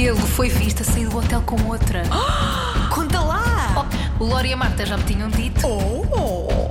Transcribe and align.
Ele 0.00 0.14
foi 0.14 0.48
visto 0.48 0.82
a 0.82 0.84
sair 0.84 1.08
do 1.08 1.18
hotel 1.18 1.42
com 1.42 1.60
outra. 1.66 2.04
Conta 2.88 3.18
lá! 3.18 3.88
Oh, 4.20 4.22
o 4.22 4.28
Lori 4.28 4.50
e 4.50 4.52
a 4.52 4.56
Marta 4.56 4.86
já 4.86 4.96
me 4.96 5.02
tinham 5.02 5.28
dito. 5.28 5.66
Oh! 5.66 6.70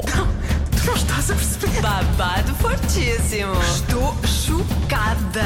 Tu 0.71 0.85
não 0.85 0.95
estás 0.95 1.29
a 1.29 1.35
perceber? 1.35 1.81
Babado 1.81 2.55
fortíssimo. 2.55 3.51
Estou 3.63 4.15
chocada! 4.25 5.43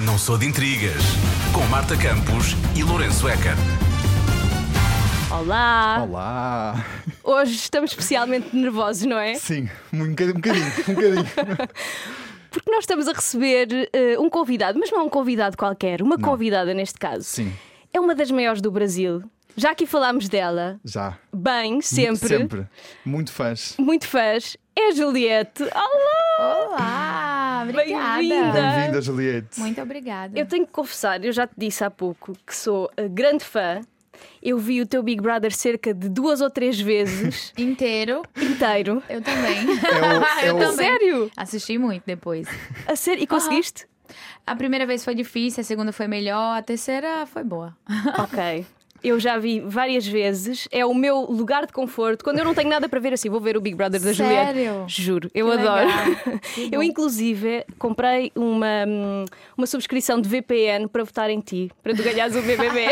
Não 0.00 0.18
sou 0.18 0.36
de 0.36 0.46
intrigas. 0.46 1.02
Com 1.52 1.64
Marta 1.66 1.96
Campos 1.96 2.56
e 2.74 2.82
Lourenço 2.82 3.28
Eker. 3.28 3.54
Olá! 5.30 6.02
Olá! 6.02 6.84
Hoje 7.22 7.54
estamos 7.54 7.92
especialmente 7.92 8.56
nervosos, 8.56 9.04
não 9.04 9.18
é? 9.18 9.36
Sim, 9.36 9.68
um 9.92 10.08
bocadinho, 10.08 10.36
um 10.36 10.40
bocadinho. 10.40 10.72
Um 10.88 10.94
bocadinho. 10.94 11.26
Porque 12.50 12.70
nós 12.70 12.80
estamos 12.80 13.06
a 13.08 13.12
receber 13.12 13.88
eh, 13.92 14.18
um 14.18 14.28
convidado, 14.28 14.78
mas 14.78 14.90
não 14.90 15.00
é 15.00 15.02
um 15.02 15.08
convidado 15.08 15.56
qualquer, 15.56 16.02
uma 16.02 16.18
convidada 16.18 16.74
neste 16.74 16.98
caso. 16.98 17.24
Sim, 17.24 17.52
É 17.92 18.00
uma 18.00 18.14
das 18.14 18.30
maiores 18.30 18.60
do 18.60 18.70
Brasil. 18.70 19.22
Já 19.56 19.72
aqui 19.72 19.84
falámos 19.86 20.28
dela, 20.28 20.78
já. 20.84 21.18
bem, 21.34 21.80
sempre. 21.80 22.28
Sempre. 22.28 22.66
Muito 23.04 23.32
fãs. 23.32 23.74
Muito 23.78 24.06
fãs. 24.06 24.56
É 24.76 24.88
a 24.88 24.92
Juliette. 24.92 25.62
Olá! 25.64 26.66
Olá, 26.68 27.60
obrigada. 27.68 28.16
Bem-vinda. 28.18 28.52
Bem-vinda, 28.52 29.00
Juliette. 29.02 29.60
Muito 29.60 29.80
obrigada. 29.82 30.38
Eu 30.38 30.46
tenho 30.46 30.64
que 30.66 30.72
confessar, 30.72 31.22
eu 31.24 31.32
já 31.32 31.46
te 31.46 31.52
disse 31.58 31.84
há 31.84 31.90
pouco 31.90 32.32
que 32.46 32.54
sou 32.54 32.90
grande 33.10 33.44
fã. 33.44 33.80
Eu 34.42 34.58
vi 34.58 34.80
o 34.80 34.86
teu 34.86 35.02
Big 35.02 35.20
Brother 35.22 35.52
cerca 35.54 35.92
de 35.94 36.08
duas 36.08 36.40
ou 36.40 36.48
três 36.50 36.80
vezes 36.80 37.52
Inteiro, 37.58 38.22
inteiro. 38.40 39.02
eu 39.08 39.20
também. 39.22 39.58
É 39.60 40.18
o- 40.18 40.24
é 40.46 40.48
eu 40.50 40.56
o- 40.56 40.58
também. 40.58 40.76
Sério? 40.76 41.30
Assisti 41.36 41.78
muito 41.78 42.02
depois. 42.06 42.46
A 42.86 42.96
sério? 42.96 43.22
E 43.22 43.26
conseguiste? 43.26 43.86
A 44.46 44.56
primeira 44.56 44.84
vez 44.86 45.04
foi 45.04 45.14
difícil, 45.14 45.60
a 45.60 45.64
segunda 45.64 45.92
foi 45.92 46.08
melhor, 46.08 46.58
a 46.58 46.62
terceira 46.62 47.26
foi 47.26 47.44
boa. 47.44 47.76
Ok. 48.18 48.66
Eu 49.02 49.18
já 49.18 49.38
vi 49.38 49.60
várias 49.60 50.06
vezes, 50.06 50.68
é 50.70 50.84
o 50.84 50.92
meu 50.94 51.20
lugar 51.22 51.66
de 51.66 51.72
conforto. 51.72 52.22
Quando 52.22 52.38
eu 52.38 52.44
não 52.44 52.54
tenho 52.54 52.68
nada 52.68 52.88
para 52.88 53.00
ver 53.00 53.12
assim, 53.14 53.28
vou 53.30 53.40
ver 53.40 53.56
o 53.56 53.60
Big 53.60 53.74
Brother 53.76 54.00
da 54.00 54.12
Juliette. 54.12 54.54
Sério? 54.54 54.84
Juro, 54.86 55.30
eu 55.34 55.46
Que 55.46 55.52
adoro. 55.52 55.88
Eu, 56.70 56.82
inclusive, 56.82 57.64
comprei 57.78 58.30
uma, 58.34 58.84
uma 59.56 59.66
subscrição 59.66 60.20
de 60.20 60.28
VPN 60.28 60.86
para 60.88 61.02
votar 61.04 61.30
em 61.30 61.40
ti, 61.40 61.70
para 61.82 61.94
tu 61.94 62.02
ganhares 62.02 62.36
o 62.36 62.42
BBB. 62.42 62.86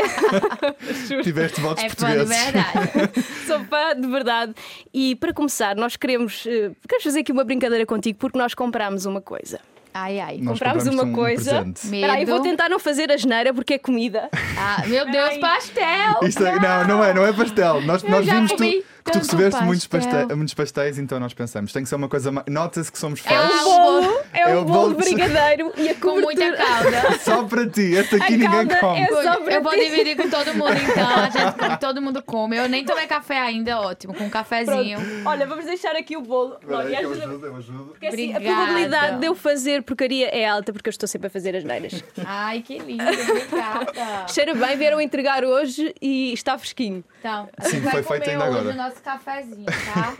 Juro. 1.08 1.22
Tiveste 1.22 1.60
votos 1.60 1.84
É 1.84 1.88
fã 1.88 2.10
de 2.10 2.16
portugueses. 2.24 2.44
verdade. 2.44 3.24
Sou 3.46 3.60
fã, 3.64 3.94
de 4.00 4.06
verdade. 4.08 4.54
E 4.92 5.14
para 5.16 5.32
começar, 5.32 5.76
nós 5.76 5.96
queremos, 5.96 6.44
eh, 6.46 6.70
queremos 6.86 7.04
fazer 7.04 7.20
aqui 7.20 7.32
uma 7.32 7.44
brincadeira 7.44 7.84
contigo 7.84 8.18
porque 8.18 8.38
nós 8.38 8.54
comprámos 8.54 9.04
uma 9.06 9.20
coisa. 9.20 9.60
Ai, 9.94 10.20
ai. 10.20 10.38
Nós 10.38 10.52
Comprámos 10.58 10.84
compramos 10.84 11.04
uma 11.04 11.10
um 11.10 11.14
coisa. 11.14 11.50
presente. 11.50 11.86
Medo. 11.86 11.96
Espera 12.04 12.12
aí, 12.18 12.24
vou 12.24 12.40
tentar 12.42 12.68
não 12.68 12.78
fazer 12.78 13.10
a 13.10 13.16
geneira 13.16 13.52
porque 13.54 13.74
é 13.74 13.78
comida. 13.78 14.28
Ah, 14.56 14.82
meu 14.86 15.10
Deus, 15.10 15.30
Ai. 15.30 15.38
pastel! 15.38 16.20
Isto 16.22 16.46
é- 16.46 16.58
não, 16.58 16.86
não 16.86 17.04
é, 17.04 17.14
não 17.14 17.26
é 17.26 17.32
pastel. 17.32 17.80
Nós, 17.82 18.02
nós 18.02 18.24
já 18.26 18.34
vimos 18.34 18.52
tu, 18.52 18.64
comi 19.12 19.20
que 19.24 19.28
tu 19.28 19.36
recebeste 19.36 19.64
muitos, 19.64 19.86
paste- 19.86 20.34
muitos 20.34 20.54
pastéis, 20.54 20.98
então 20.98 21.18
nós 21.20 21.34
pensamos, 21.34 21.72
tem 21.72 21.82
que 21.82 21.88
ser 21.88 21.94
uma 21.96 22.08
coisa. 22.08 22.30
ma- 22.32 22.44
Nota-se 22.48 22.90
que 22.90 22.98
somos 22.98 23.20
É 23.24 23.28
fãs. 23.28 23.52
um 23.62 23.64
bolo, 23.64 24.20
é, 24.32 24.40
É 24.40 24.48
um 24.56 24.60
o 24.60 24.64
bolo 24.64 24.94
de 24.94 25.04
de- 25.04 25.14
brigadeiro 25.14 25.72
e 25.78 25.88
a 25.88 25.94
Com 25.94 26.20
muita 26.20 26.52
calda. 26.56 27.18
Só 27.20 27.44
para 27.44 27.68
ti, 27.68 27.82
este 27.94 28.16
aqui 28.16 28.24
A 28.34 28.36
ninguém 28.36 28.48
calda 28.50 28.76
come. 28.76 29.00
é 29.00 29.06
só 29.06 29.40
para 29.40 29.54
Eu 29.54 29.62
vou 29.62 29.72
dividir 29.72 30.16
com 30.16 30.28
todo 30.30 30.54
mundo 30.54 30.72
então. 30.90 31.08
A 31.08 31.30
gente 31.30 31.78
todo 31.80 32.00
mundo 32.02 32.22
come. 32.22 32.56
Eu 32.56 32.68
nem 32.68 32.84
tomei 32.84 33.06
café 33.06 33.38
ainda, 33.38 33.80
ótimo. 33.80 34.14
Com 34.14 34.24
um 34.24 34.30
cafezinho. 34.30 34.98
Pronto. 35.00 35.28
Olha, 35.28 35.46
vamos 35.46 35.64
deixar 35.64 35.94
aqui 35.96 36.16
o 36.16 36.20
bolo. 36.20 36.56
Espera 36.60 36.78
aí, 36.80 36.86
Olha, 36.86 37.02
eu 37.02 37.12
ajudo, 37.12 37.46
eu 37.46 37.56
ajudo. 37.56 37.84
porque 37.86 38.06
assim, 38.06 38.34
a 38.34 38.40
probabilidade 38.40 39.18
de 39.18 39.26
eu 39.26 39.34
fazer 39.34 39.82
porcaria 39.82 40.28
é 40.28 40.46
alta 40.48 40.72
porque 40.72 40.88
eu 40.88 40.90
estou 40.92 41.08
sempre 41.08 41.26
a 41.26 41.30
fazer 41.30 41.56
as 41.56 41.64
neiras. 41.64 42.02
Ai, 42.24 42.62
que 42.62 42.78
lindo. 42.78 43.02
Obrigada. 43.04 44.26
Cheira 44.28 44.54
bem, 44.54 44.76
vieram 44.76 45.00
entregar 45.00 45.44
hoje 45.44 45.94
e 46.00 46.32
está 46.32 46.56
fresquinho. 46.58 47.04
Então, 47.20 47.48
Sim, 47.60 47.80
foi 47.82 47.90
feito 48.02 48.06
comer 48.06 48.30
ainda 48.30 48.44
agora. 48.44 48.72
Nosso 48.98 49.02
cafezinho, 49.02 49.64
tá? 49.66 50.14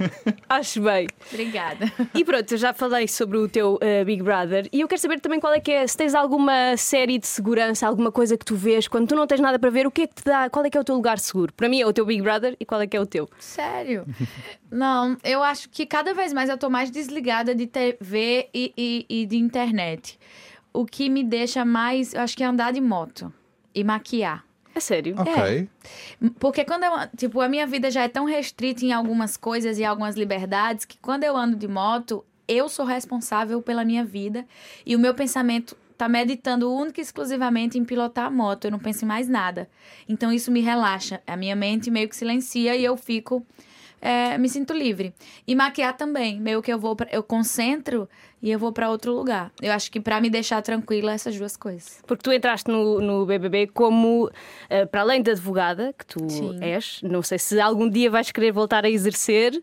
Acho 0.49 0.81
bem. 0.83 1.07
Obrigada. 1.33 1.93
E 2.15 2.25
pronto, 2.25 2.53
eu 2.53 2.59
já 2.59 2.73
falei 2.73 3.09
sobre 3.09 3.37
o 3.37 3.49
teu 3.49 3.79
eh, 3.81 4.05
Big 4.05 4.23
Brother 4.23 4.69
e 4.73 4.81
eu 4.81 4.89
quero 4.89 5.01
saber 5.01 5.21
também 5.21 5.41
qual 5.41 5.53
é 5.53 5.61
que 5.61 5.71
é, 5.71 5.87
se 5.87 5.97
tens 5.97 6.15
alguma 6.15 6.77
série 6.77 7.19
de 7.19 7.27
segurança, 7.27 7.87
alguma 7.87 8.11
coisa 8.11 8.37
que 8.37 8.45
tu 8.45 8.55
vês 8.55 8.89
quando 8.89 9.09
tu 9.09 9.15
não 9.15 9.27
tens 9.27 9.41
nada 9.41 9.59
para 9.59 9.71
ver, 9.71 9.87
o 9.87 9.91
que 9.91 10.03
é 10.03 10.07
que 10.07 10.15
te 10.15 10.25
dá, 10.25 10.49
qual 10.49 10.65
é 10.65 10.71
que 10.71 10.79
é 10.79 10.81
o 10.81 10.85
teu 10.85 10.95
lugar 10.95 11.19
seguro? 11.19 11.53
Para 11.53 11.69
mim 11.69 11.81
é 11.81 11.87
o 11.87 11.93
teu 11.93 12.05
Big 12.07 12.23
Brother 12.23 12.57
e 12.59 12.65
qual 12.65 12.81
é 12.81 12.87
que 12.87 12.97
é 12.97 13.01
o 13.01 13.07
teu? 13.07 13.29
Sério? 13.39 14.07
Não, 14.71 15.17
eu 15.25 15.43
acho 15.43 15.69
que 15.69 15.87
cada 15.87 16.15
vez 16.15 16.33
mais 16.33 16.49
eu 16.49 16.59
tô 16.59 16.71
mais 16.71 16.91
desligada 16.91 17.55
de 17.55 17.67
TV 17.67 18.49
e, 18.55 18.73
e, 18.77 19.07
e 19.09 19.27
de 19.27 19.37
internet. 19.37 20.19
O 20.73 20.85
que 20.85 21.09
me 21.09 21.25
deixa 21.25 21.65
mais, 21.65 22.15
eu 22.15 22.21
acho 22.21 22.37
que 22.37 22.43
é 22.43 22.47
andar 22.47 22.73
de 22.73 22.81
moto 22.81 23.33
e 23.75 23.83
maquiar. 23.83 24.48
É 24.79 24.81
sério? 24.81 25.17
Ok. 25.19 25.69
Porque 26.39 26.65
quando 26.65 26.85
eu, 26.85 26.93
tipo, 27.17 27.41
a 27.41 27.49
minha 27.49 27.67
vida 27.67 27.91
já 27.91 28.05
é 28.05 28.09
tão 28.09 28.25
restrita 28.25 28.85
em 28.85 28.93
algumas 28.93 29.37
coisas 29.37 29.79
e 29.79 29.85
algumas 29.85 30.15
liberdades 30.15 30.85
que 30.85 30.97
quando 30.99 31.25
eu 31.25 31.37
ando 31.37 31.57
de 31.57 31.67
moto, 31.67 32.25
eu 32.47 32.69
sou 32.69 32.87
responsável 32.87 33.61
pela 33.61 33.85
minha 33.85 34.05
vida 34.05 34.47
e 34.87 34.95
o 34.95 34.99
meu 34.99 35.15
pensamento 35.15 35.77
tá 35.97 36.09
meditando 36.09 36.73
única 36.73 37.01
e 37.01 37.03
exclusivamente 37.03 37.77
em 37.77 37.85
pilotar 37.85 38.27
a 38.27 38.31
moto, 38.31 38.67
eu 38.67 38.71
não 38.71 38.79
penso 38.79 39.05
em 39.05 39.09
mais 39.09 39.29
nada. 39.29 39.69
Então 40.09 40.33
isso 40.33 40.51
me 40.53 40.61
relaxa, 40.61 41.21
a 41.27 41.37
minha 41.37 41.57
mente 41.57 41.91
meio 41.91 42.09
que 42.09 42.15
silencia 42.15 42.77
e 42.77 42.85
eu 42.85 42.97
fico 42.97 43.45
é, 44.01 44.37
me 44.39 44.49
sinto 44.49 44.73
livre. 44.73 45.13
E 45.47 45.55
maquiar 45.55 45.97
também, 45.97 46.41
meio 46.41 46.63
que 46.63 46.73
eu 46.73 46.79
vou 46.79 46.95
pra, 46.95 47.09
eu 47.11 47.23
concentro 47.23 48.09
e 48.43 48.51
eu 48.51 48.59
vou 48.59 48.73
pra 48.73 48.91
outro 48.91 49.13
lugar. 49.13 49.53
Eu 49.61 49.73
acho 49.73 49.91
que 49.91 50.01
pra 50.01 50.21
me 50.21 50.31
deixar 50.31 50.63
tranquila 50.63 51.13
essas 51.13 51.37
duas 51.37 51.57
coisas. 51.57 52.01
Porque 52.07 52.23
tu 52.23 52.33
entraste 52.33 52.71
no, 52.71 53.01
no 53.01 53.27
BBB 53.27 53.69
como, 53.69 54.31
eh, 54.71 54.87
para 54.87 55.01
além 55.01 55.23
de 55.23 55.31
advogada, 55.31 55.93
que 55.97 56.07
tu 56.07 56.29
Sim. 56.29 56.59
és, 56.63 57.01
não 57.03 57.23
sei 57.23 57.39
se 57.39 57.61
algum 57.61 57.89
dia 57.89 58.11
vais 58.11 58.31
querer 58.31 58.53
voltar 58.53 58.85
a 58.85 58.91
exercer. 58.91 59.61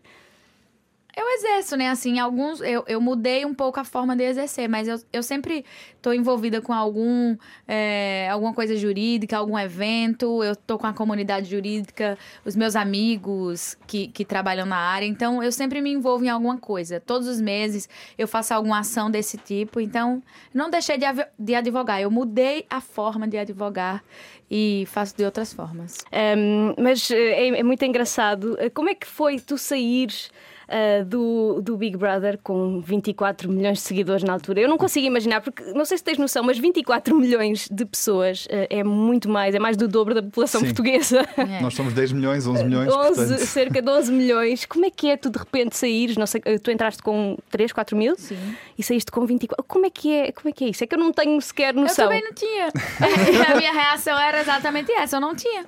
Eu 1.16 1.26
exerço, 1.30 1.78
né? 1.78 1.88
Assim, 1.88 2.18
alguns. 2.18 2.60
Eu, 2.60 2.84
eu 2.86 3.00
mudei 3.00 3.46
um 3.46 3.54
pouco 3.54 3.80
a 3.80 3.84
forma 3.84 4.14
de 4.14 4.22
exercer, 4.22 4.68
mas 4.68 4.86
eu, 4.86 5.00
eu 5.10 5.22
sempre 5.22 5.64
tô 6.02 6.12
envolvida 6.12 6.60
com 6.60 6.74
algum. 6.74 7.34
é, 7.66 8.28
alguma 8.30 8.52
coisa 8.52 8.76
jurídica, 8.76 9.38
algum 9.38 9.58
evento. 9.58 10.44
Eu 10.44 10.54
tô 10.54 10.76
com 10.78 10.86
a 10.86 10.92
comunidade 10.92 11.48
jurídica, 11.48 12.18
os 12.44 12.54
meus 12.54 12.76
amigos 12.76 13.78
que, 13.86 14.08
que 14.08 14.26
trabalham 14.26 14.66
na 14.66 14.76
área. 14.76 15.06
Então, 15.06 15.42
eu 15.42 15.50
sempre 15.50 15.80
me 15.80 15.90
envolvo 15.90 16.22
em 16.22 16.28
alguma 16.28 16.58
coisa. 16.58 17.00
Todos 17.00 17.26
os 17.26 17.40
meses 17.40 17.88
eu 18.18 18.28
faço 18.28 18.52
alguma 18.52 18.80
ação 18.80 19.10
desse 19.10 19.38
tipo. 19.38 19.80
Então, 19.80 20.22
não 20.52 20.68
deixei 20.68 20.98
de, 20.98 21.06
de 21.38 21.54
advogar. 21.54 21.98
Eu 21.98 22.10
mudei 22.10 22.66
a 22.68 22.82
forma 22.82 23.26
de 23.26 23.38
advogar 23.38 24.04
e 24.50 24.84
faço 24.88 25.16
de 25.16 25.24
outras 25.24 25.50
formas. 25.50 25.96
Um, 26.12 26.74
mas 26.82 27.10
eh, 27.10 27.48
é, 27.48 27.60
é 27.60 27.62
muito 27.62 27.84
engraçado. 27.86 28.54
Eh, 28.60 28.68
Como 28.68 28.90
é 28.90 28.94
que 28.94 29.06
foi 29.06 29.40
tu 29.40 29.56
saíres 29.56 30.30
eh, 30.68 31.04
do, 31.04 31.60
do 31.62 31.76
Big 31.76 31.96
Brother 31.96 32.38
com 32.42 32.80
24 32.80 33.48
milhões 33.50 33.78
de 33.78 33.84
seguidores 33.84 34.24
na 34.24 34.32
altura? 34.32 34.60
Eu 34.60 34.68
não 34.68 34.76
consigo 34.76 35.06
imaginar, 35.06 35.40
porque 35.40 35.62
não 35.72 35.84
sei 35.84 35.98
se 35.98 36.04
tens 36.04 36.18
noção, 36.18 36.42
mas 36.42 36.58
24 36.58 37.14
milhões 37.14 37.68
de 37.70 37.84
pessoas 37.84 38.48
eh, 38.50 38.66
é 38.70 38.84
muito 38.84 39.28
mais, 39.28 39.54
é 39.54 39.58
mais 39.58 39.76
do 39.76 39.86
dobro 39.86 40.14
da 40.14 40.22
população 40.22 40.60
Sim. 40.60 40.66
portuguesa. 40.66 41.26
É. 41.36 41.60
Nós 41.60 41.74
somos 41.74 41.92
10 41.92 42.12
milhões, 42.12 42.46
11 42.46 42.64
milhões, 42.64 42.92
11, 42.92 43.14
portanto. 43.14 43.46
cerca 43.46 43.80
de 43.82 43.88
11 43.88 44.12
milhões. 44.12 44.64
Como 44.64 44.84
é 44.84 44.90
que 44.90 45.08
é 45.08 45.16
tu 45.16 45.30
de 45.30 45.38
repente 45.38 45.76
saíres? 45.76 46.16
Não 46.16 46.26
sei, 46.26 46.40
eh, 46.44 46.58
tu 46.58 46.70
entraste 46.70 47.02
com 47.02 47.36
3, 47.50 47.72
4 47.72 47.96
mil 47.96 48.16
Sim. 48.16 48.36
e 48.76 48.82
saíste 48.82 49.10
com 49.12 49.24
24. 49.24 49.64
Como 49.64 49.86
é 49.86 49.90
que 49.90 50.12
é, 50.12 50.32
como 50.32 50.48
é, 50.48 50.52
que 50.52 50.64
é 50.64 50.68
isso? 50.70 50.82
É 50.82 50.86
que 50.86 50.94
eu 50.94 50.98
não 50.98 51.12
tenho 51.12 51.40
sequer 51.40 51.74
Eu 51.74 51.82
noção. 51.82 52.06
também 52.06 52.22
não 52.22 52.32
tinha. 52.32 52.66
a 53.52 53.56
minha 53.56 53.72
reação 53.72 54.18
era 54.18 54.40
exatamente 54.40 54.90
essa, 54.92 55.16
eu 55.16 55.20
não 55.20 55.36
tinha. 55.36 55.66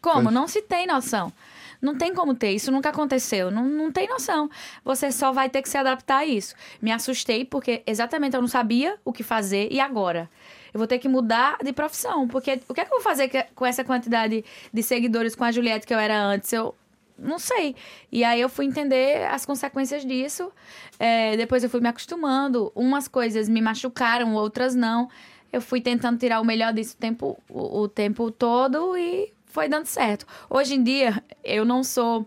Como? 0.00 0.22
Pois. 0.22 0.34
Não 0.34 0.48
se 0.48 0.62
tem 0.62 0.86
noção. 0.86 1.32
Não 1.80 1.96
tem 1.96 2.12
como 2.12 2.34
ter, 2.34 2.50
isso 2.50 2.72
nunca 2.72 2.88
aconteceu, 2.88 3.50
não, 3.50 3.64
não 3.64 3.92
tem 3.92 4.08
noção. 4.08 4.50
Você 4.84 5.12
só 5.12 5.32
vai 5.32 5.48
ter 5.48 5.62
que 5.62 5.68
se 5.68 5.78
adaptar 5.78 6.18
a 6.18 6.26
isso. 6.26 6.54
Me 6.82 6.90
assustei 6.90 7.44
porque 7.44 7.82
exatamente 7.86 8.34
eu 8.34 8.40
não 8.40 8.48
sabia 8.48 8.98
o 9.04 9.12
que 9.12 9.22
fazer 9.22 9.68
e 9.70 9.78
agora? 9.78 10.28
Eu 10.72 10.78
vou 10.78 10.86
ter 10.86 10.98
que 10.98 11.08
mudar 11.08 11.56
de 11.62 11.72
profissão, 11.72 12.26
porque 12.26 12.60
o 12.68 12.74
que 12.74 12.80
é 12.80 12.84
que 12.84 12.92
eu 12.92 12.96
vou 12.96 13.02
fazer 13.02 13.30
com 13.54 13.64
essa 13.64 13.84
quantidade 13.84 14.44
de 14.72 14.82
seguidores 14.82 15.34
com 15.34 15.44
a 15.44 15.52
Juliette 15.52 15.86
que 15.86 15.94
eu 15.94 15.98
era 15.98 16.20
antes? 16.20 16.52
Eu 16.52 16.74
não 17.18 17.38
sei. 17.38 17.74
E 18.12 18.22
aí 18.22 18.40
eu 18.40 18.48
fui 18.48 18.64
entender 18.64 19.26
as 19.28 19.44
consequências 19.46 20.04
disso. 20.04 20.52
É, 20.98 21.36
depois 21.36 21.64
eu 21.64 21.70
fui 21.70 21.80
me 21.80 21.88
acostumando. 21.88 22.70
Umas 22.74 23.08
coisas 23.08 23.48
me 23.48 23.60
machucaram, 23.60 24.34
outras 24.34 24.74
não. 24.74 25.08
Eu 25.52 25.60
fui 25.60 25.80
tentando 25.80 26.18
tirar 26.18 26.40
o 26.40 26.44
melhor 26.44 26.72
disso 26.72 26.94
o 26.94 26.98
tempo, 26.98 27.38
o, 27.48 27.80
o 27.80 27.88
tempo 27.88 28.30
todo 28.30 28.96
e 28.96 29.32
foi 29.48 29.68
dando 29.68 29.86
certo. 29.86 30.26
Hoje 30.48 30.74
em 30.74 30.82
dia, 30.82 31.22
eu 31.44 31.64
não 31.64 31.82
sou. 31.82 32.26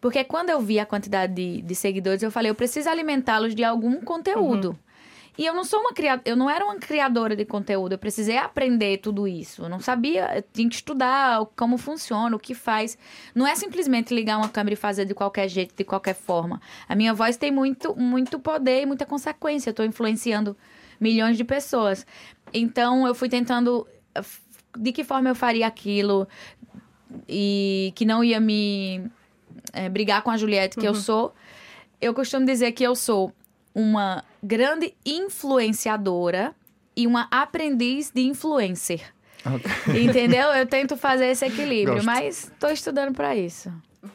Porque 0.00 0.22
quando 0.24 0.50
eu 0.50 0.60
vi 0.60 0.78
a 0.78 0.86
quantidade 0.86 1.34
de, 1.34 1.62
de 1.62 1.74
seguidores, 1.74 2.22
eu 2.22 2.30
falei, 2.30 2.50
eu 2.50 2.54
preciso 2.54 2.88
alimentá-los 2.88 3.54
de 3.54 3.64
algum 3.64 4.00
conteúdo. 4.00 4.78
E 5.38 5.46
eu 5.46 5.54
não 5.54 5.62
sou 5.62 5.78
uma 5.78 5.92
criadora, 5.92 6.28
eu 6.28 6.34
não 6.34 6.50
era 6.50 6.64
uma 6.64 6.74
criadora 6.76 7.36
de 7.36 7.44
conteúdo, 7.44 7.92
eu 7.92 7.98
precisei 7.98 8.36
aprender 8.36 8.98
tudo 8.98 9.28
isso. 9.28 9.62
Eu 9.62 9.68
não 9.68 9.78
sabia, 9.78 10.36
eu 10.36 10.42
tinha 10.52 10.68
que 10.68 10.74
estudar 10.74 11.46
como 11.54 11.78
funciona, 11.78 12.34
o 12.34 12.40
que 12.40 12.54
faz. 12.54 12.98
Não 13.32 13.46
é 13.46 13.54
simplesmente 13.54 14.12
ligar 14.12 14.36
uma 14.36 14.48
câmera 14.48 14.74
e 14.74 14.76
fazer 14.76 15.04
de 15.04 15.14
qualquer 15.14 15.48
jeito, 15.48 15.76
de 15.76 15.84
qualquer 15.84 16.14
forma. 16.14 16.60
A 16.88 16.96
minha 16.96 17.14
voz 17.14 17.36
tem 17.36 17.52
muito, 17.52 17.94
muito 17.94 18.40
poder 18.40 18.82
e 18.82 18.86
muita 18.86 19.06
consequência. 19.06 19.70
Eu 19.70 19.74
tô 19.74 19.84
influenciando 19.84 20.56
milhões 20.98 21.36
de 21.36 21.44
pessoas. 21.44 22.04
Então 22.52 23.06
eu 23.06 23.14
fui 23.14 23.28
tentando 23.28 23.86
eh, 24.16 24.22
de 24.76 24.92
que 24.92 25.04
forma 25.04 25.28
eu 25.28 25.34
faria 25.34 25.66
aquilo 25.66 26.26
e 27.28 27.92
que 27.94 28.04
não 28.04 28.22
ia 28.22 28.40
me 28.40 29.02
eh, 29.72 29.88
brigar 29.88 30.22
com 30.22 30.30
a 30.30 30.36
Juliette 30.36 30.76
que 30.76 30.86
eu 30.86 30.94
sou. 30.94 31.34
Eu 32.00 32.14
costumo 32.14 32.46
dizer 32.46 32.72
que 32.72 32.84
eu 32.84 32.94
sou 32.94 33.32
uma 33.74 34.24
grande 34.42 34.94
influenciadora 35.04 36.54
e 36.96 37.06
uma 37.06 37.28
aprendiz 37.30 38.10
de 38.10 38.22
influencer. 38.22 39.02
Entendeu? 39.88 40.48
Eu 40.48 40.66
tento 40.66 40.96
fazer 40.96 41.26
esse 41.26 41.44
equilíbrio, 41.46 41.94
Gosto. 41.94 42.06
mas 42.06 42.52
tô 42.58 42.68
estudando 42.68 43.14
pra 43.14 43.36
isso. 43.36 43.72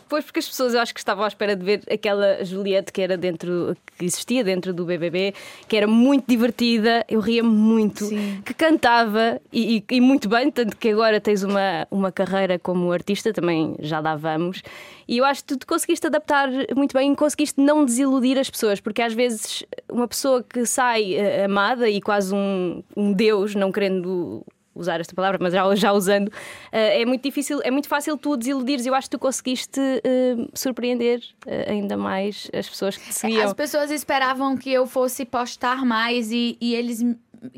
Pois 0.07 0.23
porque 0.23 0.39
as 0.39 0.47
pessoas 0.47 0.73
eu 0.73 0.79
acho 0.79 0.93
que 0.93 0.99
estavam 0.99 1.25
à 1.25 1.27
espera 1.27 1.55
de 1.55 1.65
ver 1.65 1.81
aquela 1.91 2.43
Juliette 2.45 2.91
que 2.91 3.01
era 3.01 3.17
dentro, 3.17 3.75
que 3.97 4.05
existia 4.05 4.43
dentro 4.43 4.73
do 4.73 4.85
BBB, 4.85 5.33
que 5.67 5.75
era 5.75 5.85
muito 5.87 6.25
divertida, 6.27 7.03
eu 7.09 7.19
ria 7.19 7.43
muito, 7.43 8.05
Sim. 8.05 8.41
que 8.45 8.53
cantava 8.53 9.41
e, 9.51 9.77
e- 9.89 9.95
e 9.95 9.99
muito 10.01 10.29
bem, 10.29 10.49
tanto 10.49 10.77
que 10.77 10.89
agora 10.89 11.19
tens 11.19 11.43
uma, 11.43 11.85
uma 11.91 12.11
carreira 12.11 12.57
como 12.57 12.91
artista, 12.93 13.33
também 13.33 13.75
já 13.79 13.99
lá 13.99 14.15
vamos. 14.15 14.61
E 15.05 15.17
eu 15.17 15.25
acho 15.25 15.41
que 15.41 15.47
tu 15.47 15.57
te 15.57 15.65
conseguiste 15.65 16.07
adaptar 16.07 16.47
muito 16.75 16.93
bem 16.93 17.11
e 17.11 17.15
conseguiste 17.15 17.59
não 17.59 17.83
desiludir 17.83 18.37
as 18.39 18.49
pessoas, 18.49 18.79
porque 18.79 19.01
às 19.01 19.13
vezes 19.13 19.63
uma 19.91 20.07
pessoa 20.07 20.41
que 20.43 20.65
sai 20.65 21.13
eh, 21.15 21.43
amada 21.43 21.89
e 21.89 21.99
quase 22.01 22.33
um, 22.33 22.81
um 22.95 23.11
deus, 23.11 23.53
não 23.53 23.69
querendo 23.71 24.45
usar 24.75 24.99
esta 24.99 25.13
palavra, 25.13 25.37
mas 25.41 25.53
já, 25.53 25.75
já 25.75 25.93
usando, 25.93 26.31
eh, 26.71 27.01
é 27.01 27.05
muito 27.05 27.23
difícil, 27.23 27.59
é 27.63 27.71
muito 27.71 27.87
fácil 27.87 28.17
tu 28.17 28.35
desiludires. 28.35 28.85
Eu 28.85 28.95
acho 28.95 29.07
que 29.07 29.17
tu 29.17 29.19
conseguiste 29.19 29.79
eh, 29.79 30.35
surpreender 30.53 31.21
eh, 31.45 31.71
ainda 31.71 31.95
mais 31.97 32.49
as 32.53 32.67
pessoas 32.67 32.97
que 32.97 33.07
te 33.07 33.13
seguiam. 33.13 33.45
As 33.45 33.53
pessoas 33.53 33.91
esperavam 33.91 34.57
que 34.57 34.71
eu 34.71 34.85
fosse 34.85 35.25
postar 35.25 35.85
mais 35.85 36.31
e, 36.31 36.57
e 36.59 36.75
eles 36.75 37.03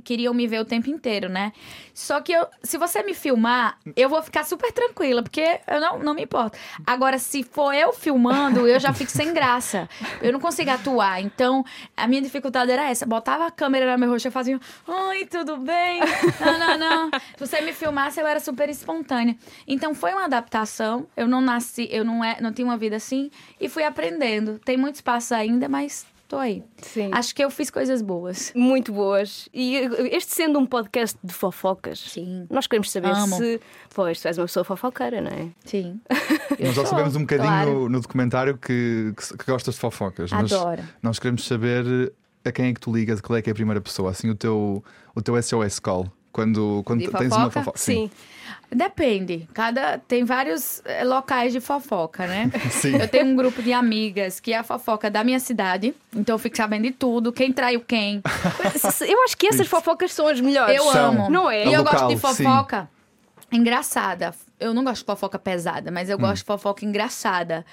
queriam 0.04 0.34
me 0.34 0.48
ver 0.48 0.60
o 0.60 0.66
tempo 0.66 0.90
inteiro, 0.90 1.30
né? 1.30 1.52
Só 1.94 2.20
que 2.22 2.32
eu, 2.32 2.48
se 2.62 2.78
você 2.78 3.04
me 3.04 3.14
filmar, 3.14 3.78
eu 3.96 4.10
vou 4.10 4.22
ficar 4.22 4.44
super 4.44 4.72
tranquila, 4.72 5.24
porque 5.24 5.60
eu 5.68 5.80
não, 5.80 6.00
não 6.00 6.14
me 6.14 6.24
importo. 6.24 6.58
Agora, 6.86 7.18
se 7.18 7.44
for 7.44 7.74
eu 7.74 7.94
filmando, 7.94 8.68
eu 8.68 8.80
já 8.80 8.94
fico 8.94 9.12
sem 9.12 9.34
graça. 9.34 9.88
Eu 10.22 10.34
não 10.34 10.40
consigo 10.40 10.70
atuar. 10.72 11.22
Então, 11.22 11.64
a 11.96 12.08
minha 12.08 12.22
dificuldade 12.22 12.72
era 12.72 12.90
essa. 12.90 13.06
Botava 13.06 13.48
a 13.48 13.52
câmera 13.52 13.86
na 13.86 13.98
meu 13.98 14.10
rosto 14.10 14.28
e 14.28 14.32
fazia, 14.32 14.60
oi, 14.88 15.26
tudo 15.26 15.58
bem? 15.58 16.02
Não, 16.40 16.60
não, 16.60 16.78
não. 16.78 17.12
Se 17.38 17.40
você 17.40 17.62
me 17.62 17.74
filmasse, 17.74 18.20
eu 18.20 18.28
era 18.28 18.40
super 18.40 18.70
espontânea. 18.70 19.36
Então, 19.68 19.94
foi 19.96 20.12
uma 20.12 20.26
adaptação. 20.26 21.08
Eu 21.16 21.28
não 21.28 21.42
nasci, 21.42 21.88
eu 21.92 22.04
não, 22.04 22.24
é, 22.24 22.38
não 22.42 22.52
tinha 22.52 22.66
uma 22.66 22.78
vida 22.78 22.96
assim 22.96 23.32
e 23.60 23.70
fui 23.70 23.84
aprendendo. 23.84 24.60
Tem 24.60 24.78
muito 24.78 24.96
espaço 24.96 25.34
ainda, 25.34 25.70
mas 25.70 26.06
tô 26.28 26.38
aí. 26.38 26.64
Sim. 26.82 27.10
Acho 27.14 27.34
que 27.36 27.44
eu 27.44 27.50
fiz 27.50 27.70
coisas 27.70 28.02
boas. 28.02 28.52
Muito 28.56 28.92
boas. 28.92 29.48
E 29.54 29.78
eh, 29.78 30.16
este 30.16 30.34
sendo 30.34 30.60
um 30.60 30.66
podcast 30.66 31.18
de 31.24 31.34
fofocas, 31.34 32.00
Sim. 32.00 32.48
nós 32.50 32.68
queremos 32.68 32.92
saber 32.92 33.12
Amo. 33.12 33.38
se. 33.38 33.60
Pois, 33.94 34.20
tu 34.22 34.28
és 34.28 34.38
uma 34.38 34.46
pessoa 34.46 34.64
fofoqueira, 34.64 35.22
não 35.22 35.32
é? 35.32 35.50
Sim. 35.66 36.00
Nós 36.60 36.76
já 36.76 36.86
sabemos 36.86 37.16
um 37.16 37.22
bocadinho 37.22 37.48
claro. 37.48 37.74
no, 37.74 37.90
no 37.90 38.02
documentário 38.02 38.58
que, 38.58 39.14
que, 39.16 39.38
que 39.38 39.46
gostas 39.52 39.76
de 39.76 39.80
fofocas. 39.80 40.32
mas 40.32 40.52
Adoro. 40.52 40.84
Nós 41.02 41.20
queremos 41.20 41.46
saber 41.46 42.14
a 42.44 42.52
quem 42.52 42.68
é 42.70 42.74
que 42.74 42.80
tu 42.80 42.94
ligas, 42.96 43.22
qual 43.22 43.38
é 43.38 43.42
que 43.42 43.50
é 43.50 43.52
a 43.52 43.56
primeira 43.56 43.82
pessoa, 43.82 44.12
assim, 44.12 44.30
o 44.30 44.36
teu, 44.36 44.84
o 45.16 45.22
teu 45.22 45.42
SOS 45.42 45.80
call. 45.80 46.12
Quando, 46.32 46.84
quando 46.84 47.00
De 47.00 47.08
tens 47.08 47.32
uma 47.32 47.50
fofoca? 47.50 47.52
fofoca. 47.52 47.78
Sim. 47.80 48.12
Depende. 48.72 49.48
Cada 49.54 49.98
tem 49.98 50.24
vários 50.24 50.82
eh, 50.86 51.04
locais 51.04 51.54
de 51.54 51.60
fofoca, 51.60 52.26
né? 52.28 52.52
Sim. 52.72 52.98
Eu 52.98 53.08
tenho 53.08 53.28
um 53.28 53.36
grupo 53.36 53.62
de 53.62 53.72
amigas 53.72 54.40
que 54.40 54.54
é 54.54 54.58
a 54.58 54.64
fofoca 54.64 55.10
da 55.10 55.24
minha 55.24 55.40
cidade, 55.40 55.94
então 56.16 56.36
eu 56.36 56.40
fico 56.40 56.58
sabendo 56.58 56.84
de 56.84 56.92
tudo, 56.92 57.32
quem 57.32 57.52
traiu 57.52 57.82
quem. 57.82 58.22
Eu 59.08 59.24
acho 59.24 59.38
que 59.38 59.48
essas 59.48 59.68
fofocas 59.68 60.14
são 60.14 60.28
as 60.28 60.40
melhores. 60.42 60.76
Eu 60.76 60.84
São. 60.92 61.12
amo. 61.12 61.30
Não 61.30 61.50
é? 61.50 61.66
E 61.66 61.74
eu 61.74 61.80
Local, 61.84 61.94
gosto 61.94 62.08
de 62.08 62.18
fofoca 62.18 62.90
engraçada. 63.52 64.34
Eu 64.60 64.74
não 64.74 64.84
gosto 64.84 65.02
de 65.02 65.06
fofoca 65.06 65.38
pesada, 65.38 65.92
mas 65.92 66.10
eu 66.10 66.18
gosto 66.18 66.38
de 66.38 66.44
fofoca 66.46 66.86
engraçada. 66.86 67.66